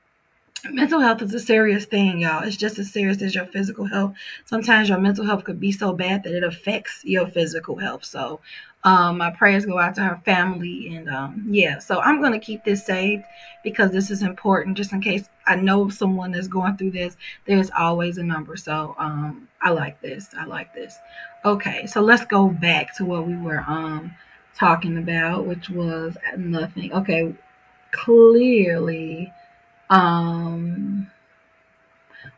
mental 0.69 0.99
health 0.99 1.21
is 1.21 1.33
a 1.33 1.39
serious 1.39 1.85
thing, 1.85 2.19
y'all. 2.19 2.43
It's 2.43 2.57
just 2.57 2.77
as 2.79 2.91
serious 2.91 3.21
as 3.21 3.33
your 3.33 3.45
physical 3.45 3.85
health. 3.85 4.15
Sometimes 4.45 4.89
your 4.89 4.99
mental 4.99 5.25
health 5.25 5.43
could 5.43 5.59
be 5.59 5.71
so 5.71 5.93
bad 5.93 6.23
that 6.23 6.33
it 6.33 6.43
affects 6.43 7.01
your 7.03 7.27
physical 7.27 7.77
health. 7.77 8.05
So, 8.05 8.39
um, 8.83 9.17
my 9.17 9.29
prayers 9.31 9.65
go 9.65 9.77
out 9.77 9.95
to 9.95 10.01
her 10.01 10.21
family, 10.25 10.95
and 10.95 11.09
um, 11.09 11.45
yeah. 11.49 11.79
So 11.79 11.99
I'm 12.01 12.21
gonna 12.21 12.39
keep 12.39 12.63
this 12.63 12.85
saved 12.85 13.23
because 13.63 13.91
this 13.91 14.09
is 14.09 14.23
important, 14.23 14.77
just 14.77 14.91
in 14.91 15.01
case 15.01 15.29
I 15.45 15.55
know 15.55 15.89
someone 15.89 16.31
that's 16.31 16.47
going 16.47 16.77
through 16.77 16.91
this. 16.91 17.15
There's 17.45 17.69
always 17.77 18.17
a 18.17 18.23
number. 18.23 18.55
So, 18.57 18.95
um, 18.97 19.47
I 19.61 19.71
like 19.71 20.01
this. 20.01 20.29
I 20.37 20.45
like 20.45 20.73
this. 20.73 20.97
Okay, 21.45 21.85
so 21.87 22.01
let's 22.01 22.25
go 22.25 22.49
back 22.49 22.95
to 22.97 23.05
what 23.05 23.25
we 23.27 23.35
were 23.37 23.63
um 23.67 24.13
talking 24.55 24.97
about, 24.97 25.45
which 25.45 25.69
was 25.69 26.17
nothing. 26.37 26.91
Okay, 26.93 27.33
clearly 27.91 29.31
um, 29.91 31.11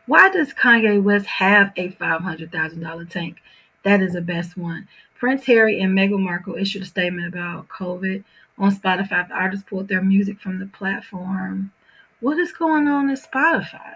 why 0.06 0.28
does 0.28 0.52
Kanye 0.52 1.02
West 1.02 1.26
have 1.26 1.72
a 1.76 1.90
$500,000 1.90 3.10
tank? 3.10 3.36
That 3.84 4.02
is 4.02 4.12
the 4.14 4.20
best 4.20 4.56
one. 4.56 4.88
Prince 5.18 5.44
Harry 5.46 5.80
and 5.80 5.96
Meghan 5.96 6.20
Markle 6.20 6.56
issued 6.56 6.82
a 6.82 6.86
statement 6.86 7.28
about 7.28 7.68
COVID 7.68 8.24
on 8.58 8.74
Spotify. 8.74 9.28
The 9.28 9.34
artists 9.34 9.64
pulled 9.68 9.88
their 9.88 10.02
music 10.02 10.40
from 10.40 10.58
the 10.58 10.66
platform. 10.66 11.72
What 12.20 12.38
is 12.38 12.52
going 12.52 12.88
on 12.88 13.08
in 13.08 13.16
Spotify? 13.16 13.94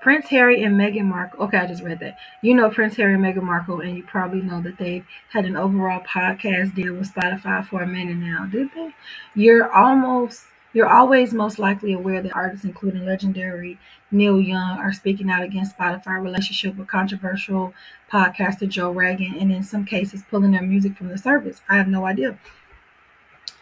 Prince 0.00 0.26
Harry 0.26 0.62
and 0.62 0.76
Meghan 0.76 1.04
Markle. 1.04 1.44
Okay, 1.44 1.58
I 1.58 1.66
just 1.66 1.82
read 1.82 2.00
that. 2.00 2.16
You 2.42 2.54
know 2.54 2.70
Prince 2.70 2.96
Harry 2.96 3.14
and 3.14 3.22
Meghan 3.22 3.42
Markle, 3.42 3.80
and 3.80 3.96
you 3.96 4.04
probably 4.04 4.40
know 4.40 4.62
that 4.62 4.78
they've 4.78 5.04
had 5.30 5.44
an 5.44 5.56
overall 5.56 6.00
podcast 6.00 6.74
deal 6.74 6.94
with 6.94 7.12
Spotify 7.12 7.66
for 7.66 7.82
a 7.82 7.86
minute 7.86 8.16
now, 8.16 8.46
did 8.46 8.70
they? 8.74 8.94
You're 9.34 9.70
almost 9.70 10.44
you're 10.76 10.92
always 10.92 11.32
most 11.32 11.58
likely 11.58 11.94
aware 11.94 12.20
that 12.20 12.36
artists, 12.36 12.66
including 12.66 13.06
legendary 13.06 13.78
Neil 14.10 14.38
Young, 14.38 14.76
are 14.78 14.92
speaking 14.92 15.30
out 15.30 15.42
against 15.42 15.74
Spotify 15.74 16.22
relationship 16.22 16.76
with 16.76 16.86
controversial 16.86 17.72
podcaster 18.12 18.68
Joe 18.68 18.92
Rogan, 18.92 19.36
and 19.40 19.50
in 19.50 19.62
some 19.62 19.86
cases 19.86 20.22
pulling 20.28 20.50
their 20.50 20.60
music 20.60 20.94
from 20.94 21.08
the 21.08 21.16
service. 21.16 21.62
I 21.66 21.76
have 21.78 21.88
no 21.88 22.04
idea. 22.04 22.38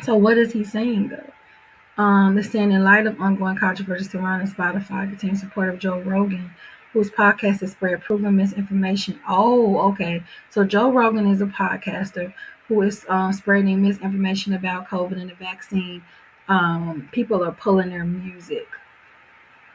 So 0.03 0.17
what 0.17 0.37
is 0.37 0.55
he 0.55 0.65
saying 0.65 1.11
though? 1.11 2.03
Um, 2.03 2.35
they're 2.35 2.63
in 2.63 2.83
light 2.83 3.07
of 3.07 3.21
ongoing 3.21 3.59
controversy 3.59 4.09
surrounding 4.09 4.53
Spotify, 4.53 5.09
continued 5.09 5.39
support 5.39 5.69
of 5.69 5.79
Joe 5.79 6.01
Rogan, 6.01 6.51
whose 6.93 7.11
podcast 7.11 7.61
has 7.61 7.71
spread 7.71 8.03
proven 8.03 8.35
misinformation. 8.35 9.21
Oh, 9.29 9.79
okay. 9.93 10.25
So 10.51 10.65
Joe 10.65 10.91
Rogan 10.91 11.29
is 11.29 11.41
a 11.41 11.47
podcaster 11.47 12.35
who 12.67 12.83
is 12.83 13.07
um, 13.09 13.33
spreading 13.33 13.83
misinformation 13.83 14.55
about 14.55 14.89
COVID 14.89 15.21
and 15.21 15.31
the 15.31 15.37
vaccine 15.37 16.03
um, 16.49 17.09
people 17.13 17.43
are 17.45 17.53
pulling 17.53 17.91
their 17.91 18.05
music. 18.05 18.67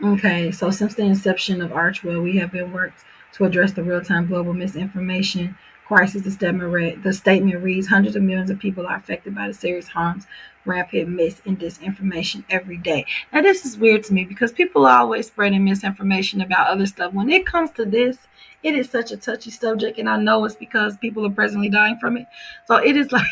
Okay, 0.03 0.51
so 0.51 0.71
since 0.71 0.95
the 0.95 1.03
inception 1.03 1.61
of 1.61 1.71
Archewell, 1.71 2.23
we 2.23 2.37
have 2.37 2.51
been 2.51 2.71
worked 2.71 3.03
to 3.33 3.45
address 3.45 3.73
the 3.73 3.83
real-time 3.83 4.27
global 4.27 4.53
misinformation 4.53 5.57
crisis. 5.85 6.21
The 6.21 6.31
statement, 6.31 6.71
read, 6.71 7.03
the 7.03 7.11
statement 7.11 7.61
reads 7.61 7.87
Hundreds 7.87 8.15
of 8.15 8.21
millions 8.21 8.49
of 8.49 8.59
people 8.59 8.87
are 8.87 8.95
affected 8.95 9.35
by 9.35 9.47
the 9.47 9.53
serious 9.53 9.87
harms, 9.87 10.25
rampant 10.65 11.09
mis 11.09 11.41
and 11.45 11.59
disinformation 11.59 12.45
every 12.49 12.77
day. 12.77 13.05
Now, 13.33 13.41
this 13.41 13.65
is 13.65 13.77
weird 13.77 14.03
to 14.05 14.13
me 14.13 14.23
because 14.23 14.51
people 14.51 14.85
are 14.85 14.99
always 14.99 15.27
spreading 15.27 15.65
misinformation 15.65 16.41
about 16.41 16.67
other 16.67 16.85
stuff. 16.85 17.13
When 17.13 17.29
it 17.29 17.45
comes 17.45 17.71
to 17.71 17.85
this, 17.85 18.19
it 18.61 18.75
is 18.75 18.89
such 18.89 19.11
a 19.11 19.17
touchy 19.17 19.51
subject, 19.51 19.97
and 19.97 20.09
I 20.09 20.17
know 20.17 20.43
it's 20.45 20.55
because 20.55 20.97
people 20.97 21.25
are 21.25 21.31
presently 21.31 21.69
dying 21.69 21.97
from 21.97 22.17
it. 22.17 22.27
So 22.65 22.75
it 22.75 22.97
is 22.97 23.11
like 23.11 23.25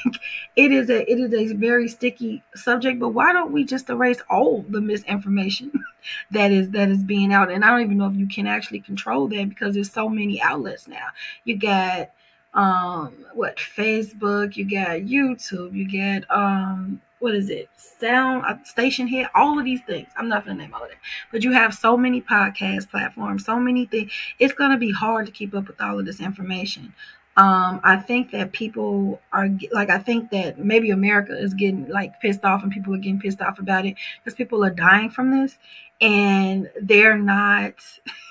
it 0.55 0.71
is 0.71 0.89
a 0.89 1.09
it 1.11 1.19
is 1.19 1.51
a 1.51 1.55
very 1.55 1.87
sticky 1.87 2.43
subject. 2.55 2.99
But 2.99 3.09
why 3.09 3.33
don't 3.33 3.51
we 3.51 3.63
just 3.63 3.89
erase 3.89 4.21
all 4.29 4.63
the 4.69 4.81
misinformation 4.81 5.71
that 6.31 6.51
is 6.51 6.69
that 6.71 6.89
is 6.89 7.03
being 7.03 7.33
out? 7.33 7.51
And 7.51 7.65
I 7.65 7.69
don't 7.69 7.81
even 7.81 7.97
know 7.97 8.07
if 8.07 8.15
you 8.15 8.27
can 8.27 8.47
actually 8.47 8.79
control 8.79 9.27
that 9.29 9.49
because 9.49 9.73
there's 9.75 9.91
so 9.91 10.07
many 10.09 10.41
outlets 10.41 10.87
now. 10.87 11.07
You 11.43 11.57
got 11.57 12.11
um 12.53 13.13
what 13.33 13.57
Facebook, 13.57 14.55
you 14.55 14.69
got 14.69 15.01
YouTube, 15.01 15.73
you 15.73 15.87
get 15.87 16.29
um 16.31 17.01
what 17.19 17.35
is 17.35 17.49
it? 17.49 17.69
Sound 17.77 18.45
uh, 18.45 18.63
station 18.63 19.07
Stationhead 19.07 19.29
all 19.35 19.57
of 19.57 19.65
these 19.65 19.81
things. 19.81 20.07
I'm 20.15 20.29
not 20.29 20.45
gonna 20.45 20.57
name 20.57 20.73
all 20.73 20.83
of 20.83 20.89
that 20.89 20.97
but 21.31 21.43
you 21.43 21.51
have 21.51 21.73
so 21.73 21.97
many 21.97 22.21
podcast 22.21 22.89
platforms 22.89 23.45
so 23.45 23.59
many 23.59 23.85
things. 23.85 24.11
It's 24.39 24.53
gonna 24.53 24.77
be 24.77 24.91
hard 24.91 25.25
to 25.25 25.31
keep 25.31 25.53
up 25.55 25.67
with 25.67 25.81
all 25.81 25.99
of 25.99 26.05
this 26.05 26.19
information 26.19 26.93
um, 27.37 27.79
I 27.83 27.97
think 27.97 28.31
that 28.31 28.51
people 28.51 29.21
are 29.31 29.47
like, 29.71 29.91
I 29.91 29.99
think 29.99 30.31
that 30.31 30.57
maybe 30.57 30.89
America 30.89 31.37
is 31.37 31.53
getting 31.53 31.87
like 31.87 32.19
pissed 32.19 32.43
off 32.43 32.63
and 32.63 32.71
people 32.71 32.95
are 32.95 32.97
getting 32.97 33.19
pissed 33.19 33.41
off 33.41 33.59
about 33.59 33.85
it 33.85 33.95
because 34.23 34.35
people 34.35 34.65
are 34.65 34.71
dying 34.71 35.11
from 35.11 35.29
this 35.29 35.59
and 36.01 36.67
they're 36.81 37.17
not, 37.17 37.75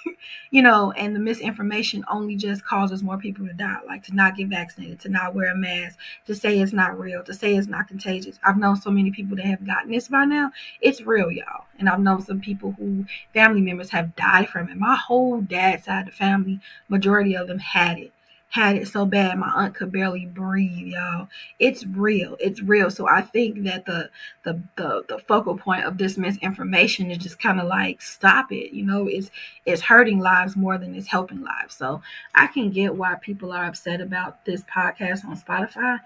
you 0.50 0.60
know, 0.60 0.90
and 0.92 1.14
the 1.14 1.20
misinformation 1.20 2.04
only 2.10 2.34
just 2.34 2.64
causes 2.64 3.04
more 3.04 3.16
people 3.16 3.46
to 3.46 3.52
die, 3.52 3.78
like 3.86 4.02
to 4.06 4.14
not 4.14 4.36
get 4.36 4.48
vaccinated, 4.48 4.98
to 5.00 5.08
not 5.08 5.36
wear 5.36 5.52
a 5.52 5.56
mask, 5.56 6.00
to 6.26 6.34
say 6.34 6.58
it's 6.58 6.72
not 6.72 6.98
real, 6.98 7.22
to 7.22 7.34
say 7.34 7.54
it's 7.54 7.68
not 7.68 7.86
contagious. 7.86 8.40
I've 8.42 8.58
known 8.58 8.74
so 8.74 8.90
many 8.90 9.12
people 9.12 9.36
that 9.36 9.46
have 9.46 9.64
gotten 9.64 9.92
this 9.92 10.08
by 10.08 10.24
now. 10.24 10.50
It's 10.80 11.02
real, 11.02 11.30
y'all. 11.30 11.66
And 11.78 11.88
I've 11.88 12.00
known 12.00 12.22
some 12.22 12.40
people 12.40 12.72
who 12.72 13.04
family 13.32 13.60
members 13.60 13.90
have 13.90 14.16
died 14.16 14.48
from 14.48 14.68
it. 14.68 14.76
My 14.76 14.96
whole 14.96 15.40
dad's 15.42 15.84
side 15.84 16.00
of 16.00 16.06
the 16.06 16.12
family, 16.12 16.58
majority 16.88 17.36
of 17.36 17.46
them 17.46 17.60
had 17.60 17.98
it 17.98 18.12
had 18.48 18.76
it 18.76 18.88
so 18.88 19.04
bad 19.04 19.38
my 19.38 19.50
aunt 19.54 19.74
could 19.74 19.92
barely 19.92 20.26
breathe 20.26 20.86
y'all. 20.88 21.28
It's 21.58 21.84
real. 21.86 22.36
It's 22.40 22.62
real. 22.62 22.90
So 22.90 23.08
i 23.08 23.20
think 23.20 23.64
that 23.64 23.84
the 23.86 24.10
the 24.44 24.62
the, 24.76 25.04
the 25.08 25.18
focal 25.18 25.56
point 25.56 25.84
of 25.84 25.98
this 25.98 26.16
misinformation 26.16 27.10
is 27.10 27.18
just 27.18 27.38
kind 27.38 27.60
of 27.60 27.66
like 27.66 28.00
stop 28.00 28.52
it 28.52 28.74
you 28.74 28.84
know? 28.84 29.08
It's 29.08 29.30
it's 29.64 29.82
hurting 29.82 30.18
lives 30.20 30.56
more 30.56 30.78
than 30.78 30.94
it's 30.94 31.08
helping 31.08 31.42
lives. 31.42 31.74
So 31.76 32.00
i 32.34 32.46
can 32.46 32.70
get 32.70 32.94
why 32.94 33.14
people 33.16 33.52
are 33.52 33.66
upset 33.66 34.00
about 34.00 34.44
this 34.44 34.62
podcast 34.64 35.24
on 35.24 35.36
spotify 35.36 35.98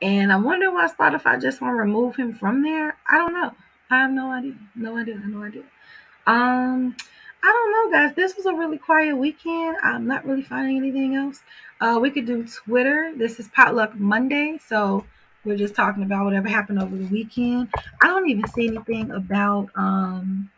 and 0.00 0.32
i 0.32 0.36
wonder 0.36 0.70
why 0.72 0.88
spotify 0.88 1.40
just 1.40 1.60
want 1.60 1.72
to 1.72 1.78
remove 1.78 2.16
him 2.16 2.32
from 2.34 2.62
there? 2.62 2.96
I 3.08 3.18
don't 3.18 3.32
know. 3.34 3.52
I 3.90 4.00
have 4.02 4.10
no 4.10 4.30
idea. 4.32 4.54
No 4.74 4.96
idea. 4.96 5.20
No 5.26 5.42
idea. 5.42 5.64
Um 6.26 6.96
I 7.42 7.50
don't 7.52 7.72
know, 7.90 7.98
guys. 7.98 8.14
This 8.14 8.36
was 8.36 8.46
a 8.46 8.54
really 8.54 8.78
quiet 8.78 9.16
weekend. 9.16 9.76
I'm 9.82 10.06
not 10.06 10.24
really 10.24 10.42
finding 10.42 10.76
anything 10.76 11.16
else. 11.16 11.42
Uh, 11.80 11.98
we 12.00 12.10
could 12.10 12.26
do 12.26 12.46
Twitter. 12.46 13.12
This 13.16 13.40
is 13.40 13.48
Potluck 13.48 13.98
Monday, 13.98 14.58
so 14.64 15.04
we're 15.44 15.56
just 15.56 15.74
talking 15.74 16.04
about 16.04 16.24
whatever 16.24 16.48
happened 16.48 16.80
over 16.80 16.96
the 16.96 17.06
weekend. 17.06 17.68
I 18.00 18.06
don't 18.06 18.28
even 18.28 18.46
see 18.48 18.68
anything 18.68 19.10
about 19.10 19.70
um 19.74 20.50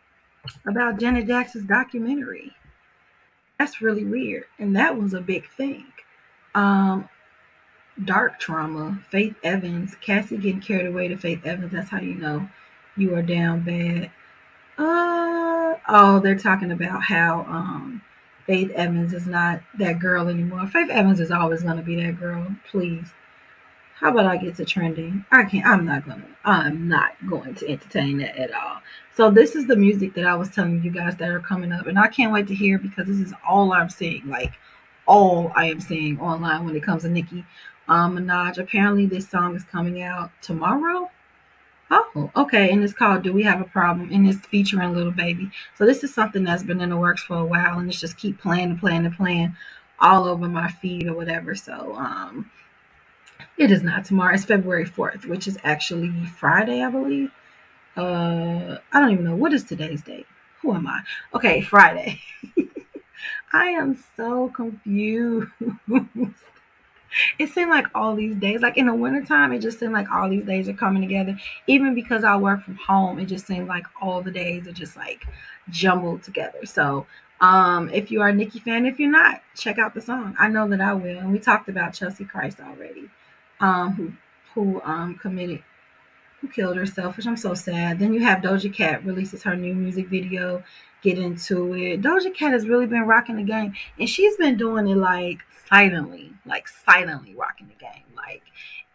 about 0.67 0.99
Janet 0.99 1.25
Jackson's 1.25 1.65
documentary. 1.65 2.51
That's 3.57 3.81
really 3.81 4.05
weird, 4.05 4.45
and 4.59 4.75
that 4.75 4.99
was 4.99 5.13
a 5.13 5.21
big 5.21 5.49
thing. 5.49 5.85
Um, 6.53 7.09
dark 8.03 8.39
trauma. 8.39 8.99
Faith 9.09 9.35
Evans, 9.43 9.95
Cassie 10.01 10.37
getting 10.37 10.61
carried 10.61 10.85
away 10.85 11.07
to 11.07 11.17
Faith 11.17 11.45
Evans. 11.45 11.71
That's 11.71 11.89
how 11.89 11.99
you 11.99 12.13
know 12.13 12.47
you 12.95 13.15
are 13.15 13.23
down 13.23 13.61
bad. 13.61 14.11
Uh 14.77 15.75
oh, 15.87 16.19
they're 16.23 16.37
talking 16.37 16.71
about 16.71 17.03
how 17.03 17.41
um 17.47 18.01
Faith 18.45 18.71
Evans 18.71 19.13
is 19.13 19.25
not 19.25 19.61
that 19.79 19.99
girl 19.99 20.27
anymore. 20.27 20.67
Faith 20.67 20.89
Evans 20.89 21.19
is 21.19 21.31
always 21.31 21.63
gonna 21.63 21.81
be 21.81 21.95
that 22.03 22.19
girl. 22.19 22.47
Please. 22.69 23.07
How 23.95 24.11
about 24.11 24.25
I 24.25 24.35
get 24.35 24.55
to 24.57 24.65
trending? 24.65 25.23
I 25.31 25.45
can't. 25.45 25.65
I'm 25.65 25.85
not 25.85 26.05
gonna. 26.05 26.25
I'm 26.43 26.89
not 26.89 27.13
going 27.29 27.55
to 27.55 27.69
entertain 27.69 28.17
that 28.17 28.35
at 28.35 28.53
all. 28.53 28.81
So 29.15 29.31
this 29.31 29.55
is 29.55 29.67
the 29.67 29.75
music 29.77 30.13
that 30.15 30.25
I 30.25 30.35
was 30.35 30.49
telling 30.49 30.83
you 30.83 30.91
guys 30.91 31.15
that 31.15 31.29
are 31.29 31.39
coming 31.39 31.71
up, 31.71 31.87
and 31.87 31.97
I 31.97 32.07
can't 32.07 32.33
wait 32.33 32.47
to 32.47 32.55
hear 32.55 32.77
because 32.77 33.07
this 33.07 33.19
is 33.19 33.33
all 33.47 33.71
I'm 33.71 33.89
seeing. 33.89 34.27
Like 34.27 34.51
all 35.05 35.51
I 35.55 35.67
am 35.69 35.79
seeing 35.79 36.19
online 36.19 36.65
when 36.65 36.75
it 36.75 36.83
comes 36.83 37.03
to 37.03 37.09
Nicki 37.09 37.45
um, 37.87 38.17
Minaj. 38.17 38.57
Apparently, 38.57 39.05
this 39.05 39.29
song 39.29 39.55
is 39.55 39.63
coming 39.63 40.01
out 40.01 40.31
tomorrow. 40.41 41.09
Oh, 41.91 42.31
okay. 42.35 42.71
And 42.71 42.83
it's 42.83 42.93
called 42.93 43.23
Do 43.23 43.33
We 43.33 43.43
Have 43.43 43.61
a 43.61 43.65
Problem? 43.65 44.11
And 44.11 44.27
it's 44.27 44.45
featuring 44.47 44.93
Lil 44.93 45.11
Baby. 45.11 45.51
So 45.77 45.85
this 45.85 46.03
is 46.03 46.13
something 46.13 46.43
that's 46.43 46.63
been 46.63 46.81
in 46.81 46.89
the 46.89 46.97
works 46.97 47.23
for 47.23 47.37
a 47.37 47.45
while 47.45 47.77
and 47.79 47.89
it's 47.89 47.99
just 47.99 48.17
keep 48.17 48.39
playing 48.39 48.71
and 48.71 48.79
playing 48.79 49.05
and 49.05 49.15
playing 49.15 49.55
all 49.99 50.25
over 50.25 50.47
my 50.47 50.69
feed 50.69 51.07
or 51.07 51.13
whatever. 51.13 51.55
So 51.55 51.93
um 51.95 52.49
it 53.57 53.71
is 53.71 53.83
not 53.83 54.05
tomorrow. 54.05 54.33
It's 54.33 54.45
February 54.45 54.85
4th, 54.85 55.25
which 55.27 55.47
is 55.47 55.57
actually 55.63 56.11
Friday, 56.37 56.81
I 56.81 56.89
believe. 56.89 57.31
Uh 57.97 58.77
I 58.91 58.99
don't 58.99 59.11
even 59.11 59.25
know 59.25 59.35
what 59.35 59.53
is 59.53 59.63
today's 59.63 60.01
date. 60.01 60.27
Who 60.61 60.73
am 60.73 60.87
I? 60.87 61.01
Okay, 61.33 61.61
Friday. 61.61 62.21
I 63.53 63.67
am 63.67 64.03
so 64.17 64.49
confused 64.49 65.51
it 67.39 67.49
seemed 67.49 67.69
like 67.69 67.87
all 67.95 68.15
these 68.15 68.35
days, 68.35 68.61
like 68.61 68.77
in 68.77 68.87
the 68.87 68.93
wintertime, 68.93 69.51
it 69.51 69.59
just 69.59 69.79
seemed 69.79 69.93
like 69.93 70.09
all 70.11 70.29
these 70.29 70.45
days 70.45 70.67
are 70.69 70.73
coming 70.73 71.01
together. 71.01 71.37
Even 71.67 71.95
because 71.95 72.23
I 72.23 72.35
work 72.37 72.63
from 72.63 72.75
home, 72.75 73.19
it 73.19 73.25
just 73.25 73.47
seemed 73.47 73.67
like 73.67 73.85
all 74.01 74.21
the 74.21 74.31
days 74.31 74.67
are 74.67 74.73
just 74.73 74.95
like 74.95 75.25
jumbled 75.69 76.23
together. 76.23 76.65
So 76.65 77.05
um, 77.41 77.89
if 77.89 78.11
you 78.11 78.21
are 78.21 78.29
a 78.29 78.33
Nicki 78.33 78.59
fan, 78.59 78.85
if 78.85 78.99
you're 78.99 79.11
not, 79.11 79.41
check 79.55 79.77
out 79.77 79.93
the 79.93 80.01
song. 80.01 80.35
I 80.39 80.47
know 80.47 80.67
that 80.69 80.81
I 80.81 80.93
will. 80.93 81.19
And 81.19 81.31
we 81.31 81.39
talked 81.39 81.69
about 81.69 81.93
Cheslie 81.93 82.25
Kryst 82.25 82.59
already, 82.59 83.09
um, 83.59 83.93
who 83.93 84.13
who 84.53 84.81
um 84.83 85.15
committed 85.15 85.61
who 86.41 86.47
killed 86.47 86.77
herself, 86.77 87.17
which 87.17 87.27
I'm 87.27 87.37
so 87.37 87.53
sad. 87.53 87.99
Then 87.99 88.13
you 88.13 88.21
have 88.21 88.41
Doja 88.41 88.73
Cat 88.73 89.05
releases 89.05 89.43
her 89.43 89.55
new 89.55 89.73
music 89.73 90.07
video, 90.07 90.63
get 91.01 91.17
into 91.17 91.73
it. 91.75 92.01
Doja 92.01 92.33
Cat 92.33 92.51
has 92.51 92.67
really 92.67 92.85
been 92.85 93.07
rocking 93.07 93.37
the 93.37 93.43
game, 93.43 93.73
and 93.99 94.09
she's 94.09 94.37
been 94.37 94.57
doing 94.57 94.87
it 94.87 94.95
like 94.95 95.39
silently, 95.69 96.31
like 96.45 96.67
silently 96.67 97.35
rocking 97.35 97.67
the 97.67 97.73
game. 97.75 98.03
Like, 98.15 98.43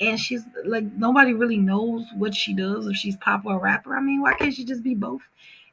and 0.00 0.18
she's 0.18 0.42
like 0.64 0.84
nobody 0.84 1.34
really 1.34 1.58
knows 1.58 2.06
what 2.16 2.34
she 2.34 2.54
does 2.54 2.86
if 2.86 2.96
she's 2.96 3.16
pop 3.16 3.44
or 3.44 3.58
rapper. 3.58 3.96
I 3.96 4.00
mean, 4.00 4.22
why 4.22 4.34
can't 4.34 4.54
she 4.54 4.64
just 4.64 4.82
be 4.82 4.94
both? 4.94 5.22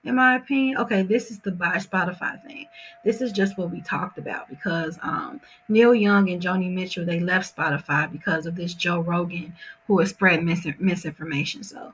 In 0.04 0.16
my 0.16 0.36
opinion, 0.36 0.78
okay, 0.78 1.02
this 1.02 1.32
is 1.32 1.40
the 1.40 1.52
bye 1.52 1.78
Spotify 1.78 2.42
thing. 2.44 2.68
This 3.04 3.20
is 3.20 3.32
just 3.32 3.58
what 3.58 3.72
we 3.72 3.82
talked 3.82 4.18
about 4.18 4.48
because 4.48 4.98
um, 5.02 5.42
Neil 5.68 5.94
Young 5.94 6.30
and 6.30 6.42
Joni 6.42 6.72
Mitchell 6.72 7.06
they 7.06 7.20
left 7.20 7.56
Spotify 7.56 8.10
because 8.10 8.46
of 8.46 8.56
this 8.56 8.74
Joe 8.74 9.02
Rogan 9.02 9.54
who 9.88 10.00
has 10.00 10.10
spread 10.10 10.44
mis- 10.44 10.68
misinformation. 10.80 11.64
So 11.64 11.94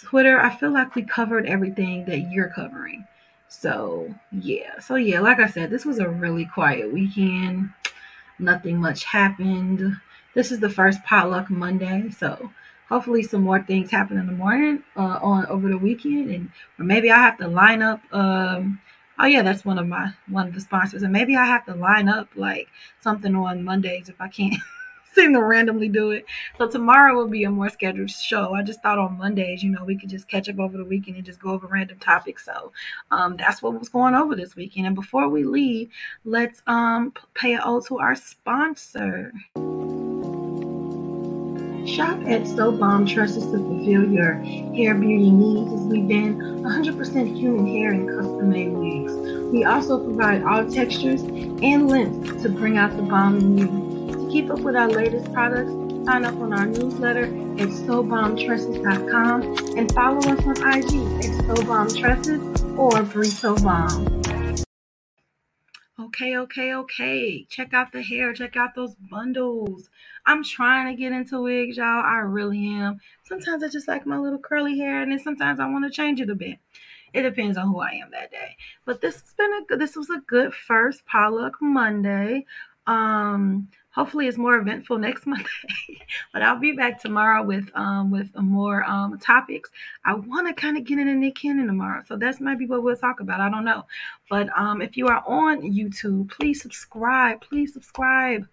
Twitter, 0.00 0.40
I 0.40 0.50
feel 0.50 0.72
like 0.72 0.94
we 0.94 1.02
covered 1.02 1.46
everything 1.46 2.04
that 2.06 2.32
you're 2.32 2.48
covering. 2.48 3.06
So 3.48 4.12
yeah, 4.32 4.80
so 4.80 4.96
yeah, 4.96 5.20
like 5.20 5.38
I 5.38 5.46
said, 5.46 5.70
this 5.70 5.84
was 5.84 5.98
a 5.98 6.08
really 6.08 6.46
quiet 6.46 6.92
weekend 6.92 7.70
nothing 8.42 8.78
much 8.78 9.04
happened. 9.04 9.96
This 10.34 10.50
is 10.52 10.60
the 10.60 10.70
first 10.70 11.02
potluck 11.04 11.50
Monday, 11.50 12.10
so 12.10 12.50
hopefully 12.88 13.22
some 13.22 13.42
more 13.42 13.62
things 13.62 13.90
happen 13.90 14.18
in 14.18 14.26
the 14.26 14.32
morning 14.32 14.82
uh, 14.96 15.18
on 15.22 15.46
over 15.46 15.68
the 15.68 15.78
weekend, 15.78 16.30
and 16.30 16.50
or 16.78 16.84
maybe 16.84 17.10
I 17.10 17.18
have 17.18 17.38
to 17.38 17.48
line 17.48 17.82
up. 17.82 18.00
Um, 18.12 18.80
oh 19.18 19.26
yeah, 19.26 19.42
that's 19.42 19.64
one 19.64 19.78
of 19.78 19.86
my 19.86 20.12
one 20.28 20.48
of 20.48 20.54
the 20.54 20.60
sponsors, 20.60 21.02
and 21.02 21.12
maybe 21.12 21.36
I 21.36 21.44
have 21.46 21.64
to 21.66 21.74
line 21.74 22.08
up 22.08 22.28
like 22.34 22.68
something 23.00 23.34
on 23.34 23.64
Mondays 23.64 24.08
if 24.08 24.20
I 24.20 24.28
can't. 24.28 24.54
seem 25.14 25.32
to 25.34 25.42
randomly 25.42 25.88
do 25.88 26.10
it. 26.10 26.24
So 26.58 26.68
tomorrow 26.68 27.14
will 27.14 27.28
be 27.28 27.44
a 27.44 27.50
more 27.50 27.68
scheduled 27.68 28.10
show. 28.10 28.54
I 28.54 28.62
just 28.62 28.82
thought 28.82 28.98
on 28.98 29.18
Mondays, 29.18 29.62
you 29.62 29.70
know, 29.70 29.84
we 29.84 29.96
could 29.96 30.10
just 30.10 30.28
catch 30.28 30.48
up 30.48 30.58
over 30.58 30.76
the 30.76 30.84
weekend 30.84 31.16
and 31.16 31.26
just 31.26 31.40
go 31.40 31.50
over 31.50 31.66
random 31.66 31.98
topics. 31.98 32.44
So 32.44 32.72
um, 33.10 33.36
that's 33.36 33.62
what 33.62 33.78
was 33.78 33.88
going 33.88 34.14
over 34.14 34.34
this 34.34 34.56
weekend. 34.56 34.86
And 34.86 34.94
before 34.94 35.28
we 35.28 35.44
leave, 35.44 35.90
let's 36.24 36.62
um, 36.66 37.12
pay 37.34 37.54
a 37.54 37.60
ode 37.64 37.86
to 37.86 37.98
our 37.98 38.14
sponsor. 38.14 39.32
Shop 41.86 42.16
at 42.28 42.46
So 42.46 42.70
Bomb 42.70 43.06
Tresses 43.06 43.44
to 43.46 43.58
fulfill 43.58 44.08
your 44.08 44.34
hair 44.34 44.94
beauty 44.94 45.30
needs 45.30 45.72
as 45.72 45.80
we 45.80 46.02
bend 46.02 46.40
100% 46.40 47.36
human 47.36 47.66
hair 47.66 47.92
in 47.92 48.06
custom 48.06 48.50
made 48.50 48.70
wigs. 48.70 49.12
We 49.52 49.64
also 49.64 50.02
provide 50.02 50.44
all 50.44 50.64
textures 50.70 51.22
and 51.22 51.90
lengths 51.90 52.42
to 52.42 52.48
bring 52.48 52.78
out 52.78 52.96
the 52.96 53.02
bomb 53.02 53.36
in 53.36 53.58
you 53.58 53.91
keep 54.32 54.48
up 54.48 54.60
with 54.60 54.74
our 54.74 54.88
latest 54.88 55.30
products, 55.34 55.70
sign 56.06 56.24
up 56.24 56.34
on 56.36 56.54
our 56.54 56.64
newsletter 56.64 57.24
at 57.24 57.68
SoBombTresses.com 57.68 59.42
and 59.76 59.92
follow 59.92 60.20
us 60.20 60.46
on 60.46 60.56
IG 60.74 60.86
at 61.22 61.32
SoBombTresses 61.44 62.78
or 62.78 63.02
Brito 63.02 63.54
Bomb. 63.56 64.22
Okay, 66.00 66.38
okay, 66.38 66.74
okay. 66.74 67.44
Check 67.50 67.74
out 67.74 67.92
the 67.92 68.02
hair. 68.02 68.32
Check 68.32 68.56
out 68.56 68.74
those 68.74 68.94
bundles. 68.94 69.90
I'm 70.24 70.42
trying 70.42 70.94
to 70.94 71.00
get 71.00 71.12
into 71.12 71.42
wigs, 71.42 71.76
y'all. 71.76 72.02
I 72.02 72.20
really 72.20 72.66
am. 72.66 73.00
Sometimes 73.24 73.62
I 73.62 73.68
just 73.68 73.86
like 73.86 74.06
my 74.06 74.16
little 74.16 74.38
curly 74.38 74.78
hair, 74.78 75.02
and 75.02 75.12
then 75.12 75.18
sometimes 75.18 75.60
I 75.60 75.68
want 75.68 75.84
to 75.84 75.90
change 75.90 76.22
it 76.22 76.30
a 76.30 76.34
bit. 76.34 76.56
It 77.12 77.20
depends 77.22 77.58
on 77.58 77.68
who 77.68 77.80
I 77.80 77.90
am 78.02 78.10
that 78.12 78.30
day. 78.30 78.56
But 78.86 79.02
this 79.02 79.20
has 79.20 79.34
been 79.34 79.52
a 79.52 79.66
good. 79.66 79.78
This 79.78 79.94
was 79.94 80.08
a 80.08 80.22
good 80.26 80.54
first 80.54 81.04
Potluck 81.04 81.60
Monday. 81.60 82.46
Um, 82.86 83.68
hopefully 83.94 84.26
it's 84.26 84.38
more 84.38 84.56
eventful 84.56 84.98
next 84.98 85.26
Monday. 85.26 85.48
but 86.32 86.42
I'll 86.42 86.58
be 86.58 86.72
back 86.72 87.00
tomorrow 87.00 87.42
with 87.42 87.70
um 87.74 88.10
with 88.10 88.34
more 88.36 88.84
um 88.84 89.18
topics. 89.18 89.70
I 90.04 90.14
want 90.14 90.48
to 90.48 90.54
kind 90.54 90.76
of 90.76 90.84
get 90.84 90.98
into 90.98 91.14
Nick 91.14 91.36
Cannon 91.36 91.66
tomorrow, 91.66 92.02
so 92.06 92.16
that's 92.16 92.40
maybe 92.40 92.66
what 92.66 92.82
we'll 92.82 92.96
talk 92.96 93.20
about. 93.20 93.40
I 93.40 93.50
don't 93.50 93.64
know, 93.64 93.84
but 94.28 94.48
um 94.58 94.82
if 94.82 94.96
you 94.96 95.06
are 95.08 95.22
on 95.26 95.62
YouTube, 95.62 96.30
please 96.30 96.60
subscribe. 96.60 97.40
Please 97.40 97.72
subscribe. 97.72 98.46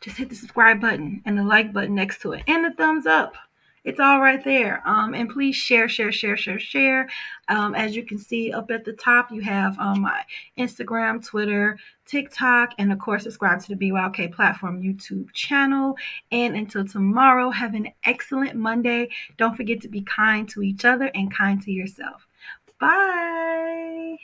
Just 0.00 0.16
hit 0.16 0.28
the 0.28 0.36
subscribe 0.36 0.80
button 0.80 1.22
and 1.24 1.36
the 1.36 1.42
like 1.42 1.72
button 1.72 1.94
next 1.94 2.22
to 2.22 2.32
it, 2.32 2.44
and 2.46 2.64
the 2.64 2.70
thumbs 2.72 3.06
up. 3.06 3.34
It's 3.84 4.00
all 4.00 4.20
right 4.20 4.42
there. 4.42 4.82
Um, 4.86 5.14
and 5.14 5.28
please 5.28 5.56
share, 5.56 5.88
share, 5.88 6.12
share, 6.12 6.36
share, 6.36 6.58
share. 6.58 7.08
Um, 7.48 7.74
as 7.74 7.96
you 7.96 8.04
can 8.04 8.18
see 8.18 8.52
up 8.52 8.70
at 8.70 8.84
the 8.84 8.92
top, 8.92 9.30
you 9.30 9.40
have 9.42 9.78
um, 9.78 10.02
my 10.02 10.22
Instagram, 10.58 11.24
Twitter, 11.24 11.78
TikTok, 12.06 12.72
and 12.78 12.92
of 12.92 12.98
course, 12.98 13.24
subscribe 13.24 13.60
to 13.62 13.74
the 13.74 13.90
BYOK 13.90 14.32
platform 14.32 14.82
YouTube 14.82 15.32
channel. 15.32 15.96
And 16.32 16.56
until 16.56 16.86
tomorrow, 16.86 17.50
have 17.50 17.74
an 17.74 17.88
excellent 18.04 18.56
Monday. 18.56 19.10
Don't 19.36 19.56
forget 19.56 19.80
to 19.82 19.88
be 19.88 20.02
kind 20.02 20.48
to 20.50 20.62
each 20.62 20.84
other 20.84 21.10
and 21.14 21.34
kind 21.34 21.62
to 21.62 21.72
yourself. 21.72 22.26
Bye. 22.80 24.16